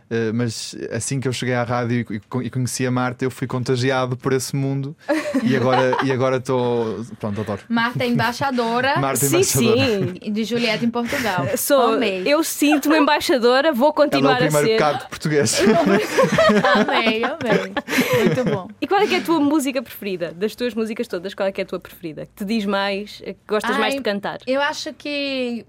Eh, 0.09 0.31
Mas 0.33 0.75
assim 0.91 1.19
que 1.19 1.27
eu 1.27 1.33
cheguei 1.33 1.55
à 1.55 1.63
rádio 1.63 2.05
e 2.11 2.19
co- 2.19 2.41
conheci 2.51 2.85
a 2.85 2.91
Marta, 2.91 3.23
eu 3.25 3.31
fui 3.31 3.47
contagiado 3.47 4.15
por 4.17 4.33
esse 4.33 4.55
mundo 4.55 4.95
e 5.43 5.55
agora 5.55 5.97
e 6.03 6.11
agora 6.11 6.37
estou. 6.37 7.03
Pronto, 7.19 7.41
adoro. 7.41 7.61
Marta 7.69 8.03
é 8.03 8.07
embaixadora 8.07 8.97
Marta 9.01 9.25
sim, 9.25 9.27
embaixadora. 9.27 9.77
sim. 10.21 10.31
de 10.31 10.43
Julieta 10.43 10.85
em 10.85 10.89
Portugal. 10.89 11.47
Sou, 11.57 11.93
Amei. 11.93 12.23
eu 12.25 12.43
sinto-me 12.43 12.97
embaixadora, 12.97 13.71
vou 13.73 13.87
Ela 13.87 13.91
é 13.91 13.95
continuar 13.95 14.31
o 14.33 14.35
a 14.35 14.37
primeiro 14.47 14.67
ser. 14.67 14.77
cargo 14.77 15.07
português. 15.09 15.59
amei, 16.75 17.23
amei. 17.23 17.73
Muito 18.25 18.43
bom. 18.45 18.67
E 18.81 18.87
qual 18.87 19.01
é 19.01 19.07
que 19.07 19.15
é 19.15 19.17
a 19.19 19.21
tua 19.21 19.39
música 19.39 19.81
preferida? 19.81 20.31
Das 20.31 20.55
tuas 20.55 20.73
músicas 20.73 21.07
todas, 21.07 21.33
qual 21.33 21.47
é 21.47 21.51
que 21.51 21.61
é 21.61 21.63
a 21.63 21.67
tua 21.67 21.79
preferida? 21.79 22.25
Que 22.25 22.33
te 22.33 22.45
diz 22.45 22.65
mais, 22.65 23.17
que 23.17 23.35
gostas 23.47 23.77
mais 23.77 23.93
Ai, 23.93 23.97
de 23.99 24.03
cantar? 24.03 24.39
Eu 24.47 24.61
acho 24.61 24.93
que 24.93 25.65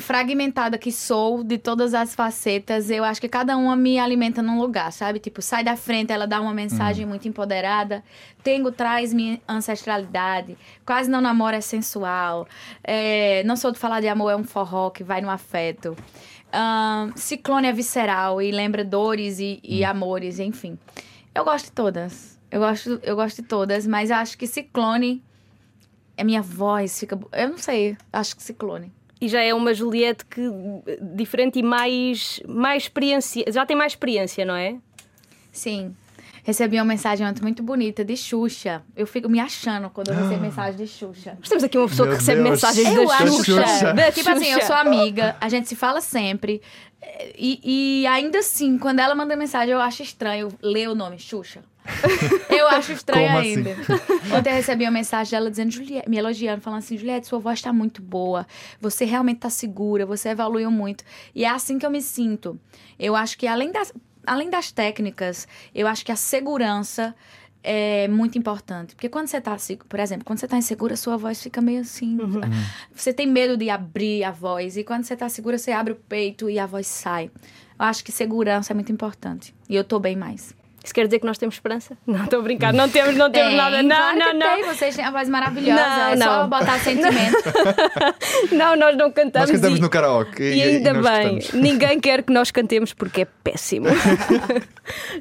fragmentada 0.00 0.76
que 0.76 0.90
sou 0.90 1.44
de 1.44 1.56
todas 1.56 1.94
as 1.94 2.14
facetas, 2.14 2.90
eu 2.90 3.04
acho 3.04 3.20
que 3.20 3.28
cada 3.28 3.56
uma 3.56 3.76
me 3.76 3.98
alimenta 3.98 4.42
num 4.42 4.58
lugar, 4.58 4.92
sabe? 4.92 5.18
Tipo, 5.18 5.40
sai 5.40 5.62
da 5.62 5.76
frente, 5.76 6.12
ela 6.12 6.26
dá 6.26 6.40
uma 6.40 6.52
mensagem 6.52 7.06
muito 7.06 7.28
empoderada. 7.28 8.02
Tengo 8.42 8.72
traz 8.72 9.12
minha 9.12 9.40
ancestralidade. 9.48 10.56
Quase 10.84 11.08
não 11.08 11.20
namoro 11.20 11.56
é 11.56 11.60
sensual. 11.60 12.46
É, 12.82 13.42
não 13.44 13.56
sou 13.56 13.70
de 13.70 13.78
falar 13.78 14.00
de 14.00 14.08
amor, 14.08 14.30
é 14.30 14.36
um 14.36 14.44
forró 14.44 14.90
que 14.90 15.04
vai 15.04 15.20
no 15.20 15.30
afeto. 15.30 15.96
Ahn, 16.52 17.12
Ciclone 17.14 17.68
é 17.68 17.72
visceral 17.72 18.42
e 18.42 18.50
lembra 18.50 18.84
dores 18.84 19.38
e, 19.38 19.60
e 19.62 19.84
amores, 19.84 20.38
enfim. 20.38 20.78
Eu 21.34 21.44
gosto 21.44 21.66
de 21.66 21.72
todas. 21.72 22.38
Eu 22.50 22.60
gosto, 22.60 23.00
eu 23.02 23.14
gosto 23.14 23.42
de 23.42 23.48
todas, 23.48 23.86
mas 23.86 24.10
acho 24.10 24.36
que 24.36 24.46
Ciclone 24.46 25.22
a 26.18 26.24
minha 26.24 26.42
voz 26.42 26.98
fica. 26.98 27.18
Eu 27.32 27.48
não 27.50 27.58
sei, 27.58 27.96
acho 28.12 28.34
que 28.36 28.42
ciclone. 28.42 28.92
E 29.20 29.28
já 29.28 29.42
é 29.42 29.52
uma 29.52 29.74
Juliette 29.74 30.24
que 30.24 30.40
diferente 31.14 31.58
e 31.58 31.62
mais, 31.62 32.40
mais 32.46 32.84
experiência, 32.84 33.44
já 33.50 33.66
tem 33.66 33.76
mais 33.76 33.92
experiência, 33.92 34.44
não 34.44 34.54
é? 34.54 34.76
Sim. 35.52 35.94
Recebi 36.44 36.76
uma 36.78 36.84
mensagem 36.84 37.26
ontem 37.26 37.42
muito 37.42 37.62
bonita 37.62 38.02
de 38.04 38.16
Xuxa. 38.16 38.82
Eu 38.96 39.06
fico 39.06 39.28
me 39.28 39.38
achando 39.38 39.90
quando 39.90 40.08
eu 40.08 40.14
recebo 40.14 40.40
mensagem 40.40 40.76
de 40.76 40.86
Xuxa. 40.86 41.36
Nós 41.38 41.48
temos 41.48 41.62
aqui 41.64 41.76
uma 41.76 41.86
pessoa 41.88 42.08
Meu 42.08 42.16
que 42.16 42.20
recebe 42.22 42.42
Deus. 42.42 42.50
mensagens 42.62 42.86
Eu 42.88 43.06
da 43.06 43.16
Xuxa. 43.18 43.42
Xuxa. 43.66 43.92
Da 43.92 44.12
Tipo 44.12 44.30
assim, 44.30 44.46
eu 44.46 44.54
Xuxa. 44.60 44.66
sou 44.66 44.76
amiga, 44.76 45.36
a 45.40 45.48
gente 45.50 45.68
se 45.68 45.76
fala 45.76 46.00
sempre. 46.00 46.62
E, 47.36 47.60
e 48.02 48.06
ainda 48.06 48.38
assim, 48.38 48.78
quando 48.78 49.00
ela 49.00 49.14
manda 49.14 49.36
mensagem, 49.36 49.74
eu 49.74 49.80
acho 49.80 50.02
estranho 50.02 50.48
ler 50.62 50.88
o 50.88 50.94
nome 50.94 51.18
Xuxa. 51.18 51.62
Eu 52.48 52.68
acho 52.68 52.92
estranho 52.92 53.26
Como 53.26 53.38
assim? 53.38 53.56
ainda. 53.56 53.76
Ontem 54.36 54.50
eu 54.50 54.54
recebi 54.56 54.84
uma 54.84 54.90
mensagem 54.90 55.30
dela 55.30 55.50
dizendo, 55.50 55.70
Juliette, 55.70 56.08
me 56.08 56.16
elogiando, 56.18 56.60
falando 56.60 56.78
assim, 56.80 56.96
Juliette, 56.96 57.26
sua 57.26 57.38
voz 57.38 57.60
tá 57.60 57.72
muito 57.72 58.02
boa. 58.02 58.46
Você 58.80 59.04
realmente 59.04 59.38
tá 59.38 59.50
segura, 59.50 60.04
você 60.06 60.30
evoluiu 60.30 60.70
muito. 60.70 61.04
E 61.34 61.44
é 61.44 61.48
assim 61.48 61.78
que 61.78 61.86
eu 61.86 61.90
me 61.90 62.02
sinto. 62.02 62.58
Eu 62.98 63.14
acho 63.16 63.36
que 63.38 63.46
além 63.46 63.70
das, 63.72 63.92
além 64.26 64.50
das 64.50 64.70
técnicas, 64.72 65.46
eu 65.74 65.86
acho 65.86 66.04
que 66.04 66.12
a 66.12 66.16
segurança 66.16 67.14
é 67.62 68.06
muito 68.08 68.38
importante. 68.38 68.94
Porque 68.94 69.08
quando 69.08 69.26
você 69.26 69.40
tá, 69.40 69.58
segu- 69.58 69.84
por 69.86 69.98
exemplo, 70.00 70.24
quando 70.24 70.38
você 70.38 70.46
tá 70.48 70.56
insegura, 70.56 70.96
sua 70.96 71.16
voz 71.16 71.42
fica 71.42 71.60
meio 71.60 71.80
assim. 71.80 72.16
Você 72.94 73.12
tem 73.12 73.26
medo 73.26 73.56
de 73.56 73.68
abrir 73.68 74.22
a 74.24 74.30
voz. 74.30 74.76
E 74.76 74.84
quando 74.84 75.04
você 75.04 75.16
tá 75.16 75.28
segura, 75.28 75.58
você 75.58 75.72
abre 75.72 75.92
o 75.92 75.96
peito 75.96 76.48
e 76.48 76.58
a 76.58 76.66
voz 76.66 76.86
sai. 76.86 77.30
Eu 77.78 77.84
acho 77.84 78.04
que 78.04 78.10
segurança 78.12 78.72
é 78.72 78.74
muito 78.74 78.90
importante. 78.92 79.54
E 79.68 79.74
eu 79.74 79.84
tô 79.84 79.98
bem 79.98 80.16
mais. 80.16 80.54
Isso 80.82 80.94
quer 80.94 81.04
dizer 81.06 81.18
que 81.18 81.26
nós 81.26 81.36
temos 81.36 81.56
esperança? 81.56 81.96
Não, 82.06 82.24
estou 82.24 82.38
a 82.40 82.42
brincar, 82.42 82.72
não 82.72 82.88
temos, 82.88 83.14
não 83.16 83.30
temos 83.30 83.54
nada. 83.54 83.82
Não, 83.82 83.96
claro 83.96 84.18
não, 84.18 84.26
que 84.26 84.32
não. 84.34 84.54
Tem. 84.56 84.64
Vocês 84.64 84.96
têm 84.96 85.04
a 85.04 85.10
voz 85.10 85.28
maravilhosa. 85.28 85.82
Não, 85.82 86.08
é 86.08 86.16
só 86.16 86.42
não. 86.42 86.48
botar 86.48 86.78
sentimento. 86.80 87.36
Não, 88.52 88.76
nós 88.76 88.96
não 88.96 89.10
cantamos. 89.10 89.50
Nós 89.50 89.60
cantamos 89.60 89.78
e, 89.78 89.82
no 89.82 89.90
karaoke. 89.90 90.42
e 90.42 90.62
ainda 90.62 90.92
nós 90.94 91.04
bem, 91.04 91.34
gostamos. 91.34 91.52
ninguém 91.62 92.00
quer 92.00 92.22
que 92.22 92.32
nós 92.32 92.50
cantemos 92.50 92.92
porque 92.92 93.22
é 93.22 93.24
péssimo. 93.44 93.86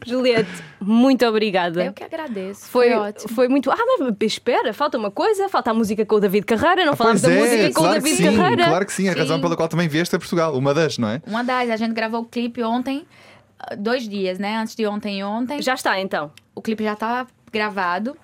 Juliette, 0.06 0.50
muito 0.80 1.26
obrigada. 1.26 1.84
eu 1.86 1.94
que 1.94 2.04
agradeço. 2.04 2.68
Foi, 2.70 2.90
Foi, 2.90 2.98
ótimo. 2.98 3.36
foi 3.36 3.48
muito. 3.48 3.72
Ah, 3.72 3.76
mas 4.00 4.16
espera, 4.22 4.74
falta 4.74 4.98
uma 4.98 5.12
coisa, 5.12 5.50
falta 5.50 5.72
a 5.72 5.74
música 5.74 6.06
com 6.06 6.16
o 6.16 6.20
David 6.20 6.46
Carreira, 6.46 6.86
não 6.86 6.96
falámos 6.96 7.22
Pois 7.22 7.34
da 7.34 7.40
é, 7.40 7.44
música 7.44 7.74
com 7.74 7.80
o 7.82 7.84
claro 7.84 7.96
que 7.96 8.10
David 8.10 8.18
sim, 8.18 8.38
Carreira. 8.38 8.66
claro 8.66 8.86
que 8.86 8.94
sim. 8.94 9.10
A 9.10 9.14
razão 9.14 9.38
Sim. 9.38 9.42
pela 9.42 9.56
qual 9.56 9.68
também 9.68 9.88
vieste 9.88 10.16
a 10.16 10.20
Portugal. 10.20 10.56
Uma 10.56 10.74
das, 10.74 10.98
não 10.98 11.10
é? 11.10 11.22
Uma 11.26 11.44
das, 11.44 11.70
a 11.70 11.76
gente 11.76 11.94
gravou 11.94 12.22
o 12.22 12.26
clipe 12.26 12.64
ontem, 12.64 13.06
ah, 13.06 13.37
dois 13.78 14.08
dias, 14.08 14.40
né? 14.40 14.58
Antes 14.58 14.76
de 14.76 14.86
ontem 14.86 15.20
e 15.20 15.24
ontem. 15.24 15.62
Já 15.62 15.74
está 15.74 16.00
então. 16.00 16.32
O 16.56 16.62
clipe 16.62 16.84
já 16.84 16.96
tá 16.96 17.28
gravado. 17.52 18.18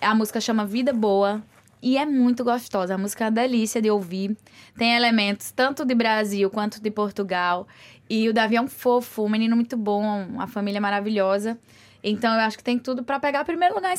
A 0.00 0.14
música 0.14 0.40
chama 0.40 0.64
Vida 0.64 0.92
Boa. 0.92 1.42
E 1.82 1.96
é 1.96 2.04
muito 2.04 2.44
gostosa. 2.44 2.94
A 2.94 2.98
música 2.98 3.24
é 3.24 3.26
uma 3.26 3.32
delícia 3.32 3.80
de 3.80 3.90
ouvir. 3.90 4.36
Tem 4.76 4.94
elementos 4.94 5.50
tanto 5.50 5.84
de 5.84 5.94
Brasil 5.94 6.50
quanto 6.50 6.80
de 6.80 6.90
Portugal. 6.90 7.66
E 8.08 8.28
o 8.28 8.32
Davi 8.34 8.56
é 8.56 8.60
um 8.60 8.68
fofo, 8.68 9.24
um 9.24 9.28
menino 9.28 9.54
muito 9.56 9.76
bom, 9.76 10.24
uma 10.24 10.46
família 10.46 10.80
maravilhosa. 10.80 11.58
Então 12.02 12.32
eu 12.34 12.40
acho 12.40 12.56
que 12.56 12.64
tem 12.64 12.78
tudo 12.78 13.02
pra 13.02 13.20
pegar 13.20 13.44
primeiro 13.44 13.74
lugar 13.74 13.94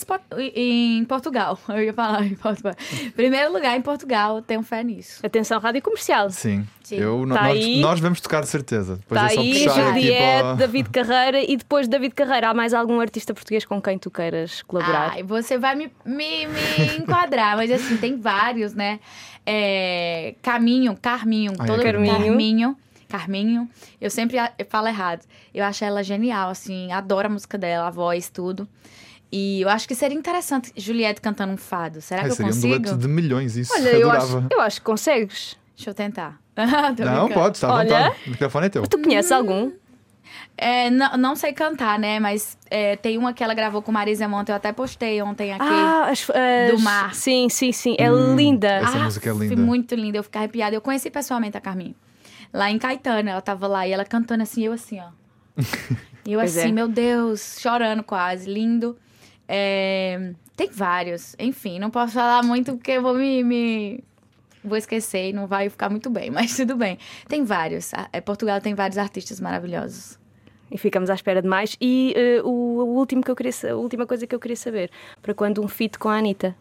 em, 0.55 1.05
Portugal. 1.05 1.59
Eu 1.69 1.83
ia 1.83 1.93
falar 1.93 2.25
em 2.25 2.35
Portugal. 2.35 2.73
Primeiro 3.15 3.53
lugar 3.53 3.77
em 3.77 3.81
Portugal, 3.81 4.41
tenho 4.41 4.63
fé 4.63 4.83
nisso. 4.83 5.25
Atenção, 5.25 5.59
rádio 5.59 5.81
comercial. 5.81 6.29
Sim. 6.29 6.65
Sim. 6.83 6.95
Eu, 6.97 7.25
Tá 7.27 7.43
nós, 7.43 7.57
aí. 7.57 7.79
nós 7.79 7.99
vamos 7.99 8.19
tocar 8.19 8.41
de 8.41 8.47
certeza. 8.47 8.97
Depois 8.97 9.21
Está 9.21 9.31
é 9.31 9.35
só 9.35 9.41
aí 9.41 9.93
Juliette, 9.93 10.41
para... 10.41 10.53
David 10.55 10.89
Carreira 10.89 11.41
e 11.41 11.57
depois 11.57 11.87
de 11.87 11.91
David 11.91 12.13
Carreira, 12.15 12.49
há 12.49 12.53
mais 12.53 12.73
algum 12.73 12.99
artista 12.99 13.33
português 13.33 13.63
com 13.65 13.81
quem 13.81 13.97
tu 13.97 14.09
queiras 14.09 14.61
colaborar? 14.63 15.11
Ai, 15.13 15.23
você 15.23 15.57
vai 15.57 15.75
me, 15.75 15.91
me, 16.05 16.47
me 16.47 16.97
enquadrar, 16.99 17.55
mas 17.55 17.71
assim, 17.71 17.97
tem 17.97 18.19
vários, 18.19 18.73
né? 18.73 18.99
É, 19.45 20.35
Caminho, 20.41 20.97
Carminho, 21.01 21.53
Ai, 21.59 21.67
todo 21.67 21.81
é 21.81 21.83
Carminho. 21.83 22.15
Carminho. 22.17 22.77
Carminho, 23.11 23.69
eu 23.99 24.09
sempre 24.09 24.37
eu 24.37 24.65
falo 24.69 24.87
errado. 24.87 25.25
Eu 25.53 25.63
acho 25.65 25.83
ela 25.83 26.01
genial, 26.03 26.49
assim, 26.49 26.91
adoro 26.91 27.27
a 27.27 27.29
música 27.29 27.57
dela, 27.57 27.87
a 27.87 27.91
voz, 27.91 28.29
tudo. 28.29 28.67
E 29.31 29.61
eu 29.61 29.69
acho 29.69 29.87
que 29.87 29.95
seria 29.95 30.17
interessante 30.17 30.71
Juliette 30.75 31.21
cantando 31.21 31.53
um 31.53 31.57
fado. 31.57 32.01
Será 32.01 32.21
Ai, 32.21 32.27
que 32.27 32.31
eu 32.31 32.35
seria 32.35 32.51
um 32.51 32.55
consigo? 32.55 32.79
dueto 32.79 32.97
de 32.97 33.07
milhões, 33.07 33.55
isso. 33.57 33.73
Olha, 33.73 33.89
eu 33.95 34.09
adorava. 34.09 34.37
acho, 34.39 34.47
eu 34.51 34.61
acho 34.61 34.79
que 34.79 34.85
consegues. 34.85 35.57
Deixa 35.75 35.89
eu 35.89 35.93
tentar. 35.93 36.39
Não, 36.99 37.29
pode, 37.29 37.57
está 37.57 37.67
à 37.69 37.73
Olha. 37.73 37.83
vontade. 37.83 38.15
O 38.27 38.29
microfone 38.31 38.65
é 38.65 38.69
teu. 38.69 38.83
Tu 38.87 38.97
conheces 38.99 39.31
algum? 39.31 39.71
É, 40.57 40.89
não, 40.89 41.17
não 41.17 41.35
sei 41.35 41.51
cantar, 41.53 41.97
né? 41.97 42.19
Mas 42.19 42.57
é, 42.69 42.95
tem 42.95 43.17
uma 43.17 43.33
que 43.33 43.43
ela 43.43 43.53
gravou 43.53 43.81
com 43.81 43.91
Marisa 43.91 44.27
Monte, 44.27 44.49
eu 44.49 44.55
até 44.55 44.71
postei 44.71 45.21
ontem 45.21 45.51
aqui. 45.53 45.63
Ah, 45.67 46.07
as, 46.09 46.29
as- 46.29 46.71
Do 46.71 46.79
mar. 46.79 47.13
Sim, 47.15 47.49
sim, 47.49 47.71
sim. 47.71 47.95
É 47.97 48.11
Hum, 48.11 48.35
linda. 48.35 48.67
essa 48.67 48.97
Ah, 48.97 49.03
música 49.03 49.29
é 49.29 49.33
linda. 49.33 49.55
muito 49.55 49.95
linda, 49.95 50.17
eu 50.17 50.23
fiquei 50.23 50.39
arrepiada. 50.39 50.75
Eu 50.75 50.81
conheci 50.81 51.09
pessoalmente 51.09 51.57
a 51.57 51.61
Carminho. 51.61 51.95
Lá 52.53 52.69
em 52.69 52.77
Caetano, 52.77 53.29
ela 53.29 53.41
tava 53.41 53.67
lá 53.67 53.87
e 53.87 53.91
ela 53.91 54.05
cantando 54.05 54.43
assim, 54.43 54.65
eu 54.65 54.73
assim, 54.73 54.99
ó. 54.99 55.09
Eu 56.23 56.39
Pois 56.39 56.55
assim, 56.55 56.69
é. 56.69 56.71
meu 56.71 56.87
Deus, 56.87 57.57
chorando 57.59 58.03
quase, 58.03 58.47
lindo. 58.47 58.95
É, 59.47 60.33
Tem 60.55 60.69
vários, 60.69 61.35
enfim, 61.39 61.79
não 61.79 61.89
posso 61.89 62.13
falar 62.13 62.43
muito 62.43 62.73
porque 62.73 62.91
eu 62.91 63.01
vou 63.01 63.15
me, 63.15 63.43
me, 63.43 64.03
vou 64.63 64.77
esquecer 64.77 65.29
e 65.29 65.33
não 65.33 65.47
vai 65.47 65.67
ficar 65.69 65.89
muito 65.89 66.09
bem, 66.09 66.29
mas 66.31 66.55
tudo 66.55 66.75
bem. 66.75 66.97
Tem 67.27 67.43
vários. 67.43 67.91
É, 68.13 68.21
Portugal 68.21 68.61
tem 68.61 68.75
vários 68.75 68.97
artistas 68.99 69.39
maravilhosos. 69.39 70.19
E 70.69 70.77
ficamos 70.77 71.09
à 71.09 71.15
espera 71.15 71.41
de 71.41 71.47
mais. 71.47 71.75
E 71.81 72.13
eh, 72.15 72.41
o, 72.43 72.49
o 72.49 72.95
último 72.95 73.21
que 73.21 73.29
eu 73.29 73.35
queria, 73.35 73.51
a 73.71 73.75
última 73.75 74.05
coisa 74.05 74.25
que 74.25 74.33
eu 74.33 74.39
queria 74.39 74.55
saber: 74.55 74.89
para 75.21 75.33
quando 75.33 75.61
um 75.61 75.67
feat 75.67 75.99
com 75.99 76.07
a 76.07 76.17
Anitta? 76.17 76.55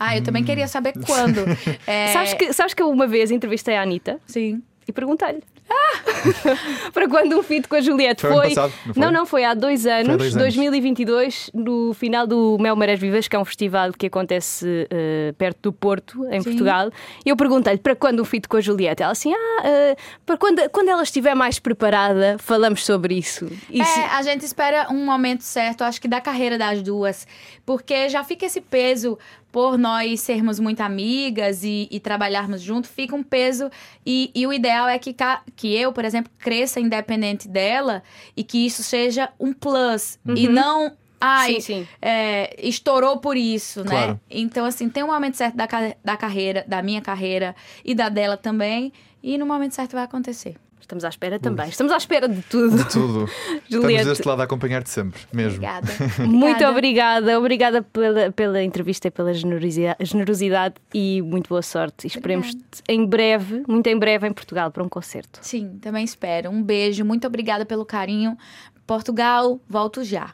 Ah, 0.00 0.16
eu 0.16 0.22
também 0.22 0.42
queria 0.42 0.66
saber 0.68 0.94
quando. 1.04 1.40
É, 1.86 2.12
Sabes, 2.12 2.34
que, 2.34 2.52
sabes 2.52 2.72
que 2.72 2.82
eu 2.82 2.88
uma 2.88 3.06
vez 3.06 3.30
entrevistei 3.30 3.76
a 3.76 3.82
Anitta 3.82 4.18
Sim. 4.26 4.62
E 4.88 4.92
perguntei-lhe. 4.92 5.42
para 6.92 7.08
quando 7.08 7.38
um 7.38 7.42
feat 7.42 7.66
com 7.68 7.76
a 7.76 7.80
Juliette 7.80 8.22
Foi 8.22 8.30
ano 8.30 8.42
passado, 8.42 8.72
não 8.86 8.94
foi? 8.94 9.02
não, 9.02 9.10
não, 9.12 9.26
foi 9.26 9.44
há 9.44 9.54
dois 9.54 9.86
anos, 9.86 10.10
há 10.10 10.16
dois 10.16 10.36
anos. 10.36 10.54
2022, 10.54 11.50
no 11.52 11.92
final 11.94 12.26
do 12.26 12.56
Mel 12.60 12.76
Marés 12.76 12.98
Vivas, 13.00 13.26
que 13.28 13.34
é 13.36 13.38
um 13.38 13.44
festival 13.44 13.92
que 13.92 14.06
acontece 14.06 14.86
eh, 14.90 15.34
perto 15.36 15.58
do 15.62 15.72
Porto, 15.72 16.24
em 16.30 16.40
Sim. 16.40 16.50
Portugal. 16.50 16.90
E 17.24 17.28
eu 17.28 17.36
perguntei-lhe 17.36 17.78
para 17.80 17.96
quando 17.96 18.20
um 18.20 18.24
feat 18.24 18.48
com 18.48 18.56
a 18.56 18.60
Juliette. 18.60 19.02
Ela 19.02 19.12
assim, 19.12 19.32
ah, 19.34 19.62
eh, 19.64 19.96
para 20.24 20.36
quando, 20.36 20.68
quando 20.70 20.88
ela 20.88 21.02
estiver 21.02 21.34
mais 21.34 21.58
preparada, 21.58 22.36
falamos 22.38 22.84
sobre 22.84 23.14
isso. 23.18 23.46
E 23.70 23.84
se- 23.84 24.00
É, 24.00 24.06
a 24.06 24.22
gente 24.22 24.44
espera 24.44 24.86
um 24.90 25.04
momento 25.04 25.42
certo, 25.42 25.82
acho 25.82 26.00
que 26.00 26.08
da 26.08 26.20
carreira 26.20 26.56
das 26.56 26.82
duas, 26.82 27.26
porque 27.64 28.08
já 28.08 28.22
fica 28.22 28.46
esse 28.46 28.60
peso 28.60 29.18
por 29.56 29.78
nós 29.78 30.20
sermos 30.20 30.60
muito 30.60 30.82
amigas 30.82 31.64
e, 31.64 31.88
e 31.90 31.98
trabalharmos 31.98 32.60
junto, 32.60 32.86
fica 32.86 33.16
um 33.16 33.22
peso 33.22 33.70
e, 34.04 34.30
e 34.34 34.46
o 34.46 34.52
ideal 34.52 34.86
é 34.86 34.98
que, 34.98 35.16
que 35.56 35.74
eu, 35.74 35.94
por 35.94 36.04
exemplo, 36.04 36.30
cresça 36.38 36.78
independente 36.78 37.48
dela 37.48 38.02
e 38.36 38.44
que 38.44 38.66
isso 38.66 38.82
seja 38.82 39.30
um 39.40 39.54
plus 39.54 40.18
e 40.26 40.46
não 40.46 40.94
ai, 41.18 41.54
Sim, 41.54 41.60
sim. 41.60 41.88
é, 42.02 42.54
estourou 42.68 43.16
por 43.16 43.34
isso, 43.34 43.82
né? 43.82 43.88
Claro. 43.88 44.20
Então, 44.30 44.66
assim, 44.66 44.90
tem 44.90 45.02
um 45.02 45.06
momento 45.06 45.38
certo 45.38 45.56
da, 45.56 45.66
da 46.04 46.18
carreira, 46.18 46.62
da 46.68 46.82
minha 46.82 47.00
carreira 47.00 47.56
e 47.82 47.94
da 47.94 48.10
dela 48.10 48.36
também, 48.36 48.92
e 49.22 49.38
no 49.38 49.46
momento 49.46 49.74
certo 49.74 49.92
vai 49.92 50.04
acontecer. 50.04 50.56
Estamos 50.86 51.04
à 51.04 51.08
espera 51.08 51.36
também. 51.40 51.68
Estamos 51.68 51.92
à 51.92 51.96
espera 51.96 52.28
de 52.28 52.40
tudo. 52.42 52.76
De 52.76 52.88
tudo. 52.88 53.24
Estamos 53.64 53.68
Juliette. 53.68 54.04
deste 54.08 54.28
lado 54.28 54.40
a 54.40 54.44
acompanhar-te 54.44 54.88
sempre, 54.88 55.20
mesmo. 55.32 55.56
Obrigada. 55.56 55.92
Muito 56.24 56.64
obrigada, 56.64 57.38
obrigada 57.40 57.82
pela, 57.82 58.30
pela 58.30 58.62
entrevista 58.62 59.08
e 59.08 59.10
pela 59.10 59.34
generosidade, 59.34 59.96
generosidade 60.04 60.76
e 60.94 61.20
muito 61.22 61.48
boa 61.48 61.62
sorte. 61.62 62.06
E 62.06 62.06
esperemos-te 62.06 62.84
em 62.88 63.04
breve, 63.04 63.64
muito 63.66 63.88
em 63.88 63.98
breve, 63.98 64.28
em 64.28 64.32
Portugal 64.32 64.70
para 64.70 64.84
um 64.84 64.88
concerto. 64.88 65.40
Sim, 65.42 65.76
também 65.80 66.04
espero. 66.04 66.50
Um 66.50 66.62
beijo, 66.62 67.04
muito 67.04 67.26
obrigada 67.26 67.66
pelo 67.66 67.84
carinho. 67.84 68.38
Portugal, 68.86 69.58
volto 69.68 70.04
já. 70.04 70.30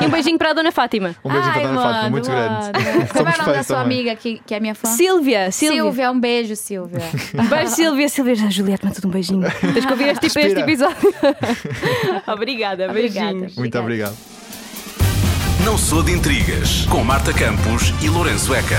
E 0.00 0.06
um 0.06 0.10
beijinho 0.10 0.38
para 0.38 0.50
a 0.50 0.52
Dona 0.52 0.70
Fátima. 0.70 1.16
Um 1.24 1.30
beijo 1.30 1.50
para 1.50 1.60
a 1.60 1.62
Dona 1.66 1.74
Fátima, 1.80 1.92
mano, 1.98 2.10
muito 2.10 2.30
grande. 2.30 2.54
mano. 2.54 3.08
Como 3.12 3.28
é 3.28 3.34
o 3.34 3.38
nome 3.38 3.52
da 3.54 3.62
sua 3.64 3.76
também. 3.78 3.98
amiga 4.00 4.16
que, 4.16 4.40
que 4.46 4.54
é 4.54 4.60
minha 4.60 4.74
fã? 4.74 4.88
Silvia, 4.88 5.50
Silvia. 5.50 5.82
Silvia, 5.82 6.10
um 6.12 6.20
beijo, 6.20 6.54
Silvia. 6.56 7.00
Beijo, 7.50 7.72
Silvia. 7.74 8.08
Silvia, 8.08 8.34
já, 8.36 8.48
Juliette, 8.50 8.84
manda-te 8.84 9.06
um 9.06 9.10
beijinho. 9.10 9.50
Tens 9.60 9.84
que 9.84 9.92
ouvir 9.92 10.08
este, 10.08 10.26
este 10.26 10.38
Respira. 10.40 10.60
episódio. 10.60 10.96
Obrigada, 12.32 12.88
Obrigada. 12.88 13.26
beijinhos. 13.30 13.56
Muito 13.56 13.78
obrigado. 13.78 14.16
Não 15.64 15.76
sou 15.76 16.02
de 16.02 16.12
intrigas. 16.12 16.86
Com 16.86 17.02
Marta 17.04 17.32
Campos 17.32 17.92
e 18.02 18.08
Lourenço 18.08 18.54
Eker. 18.54 18.78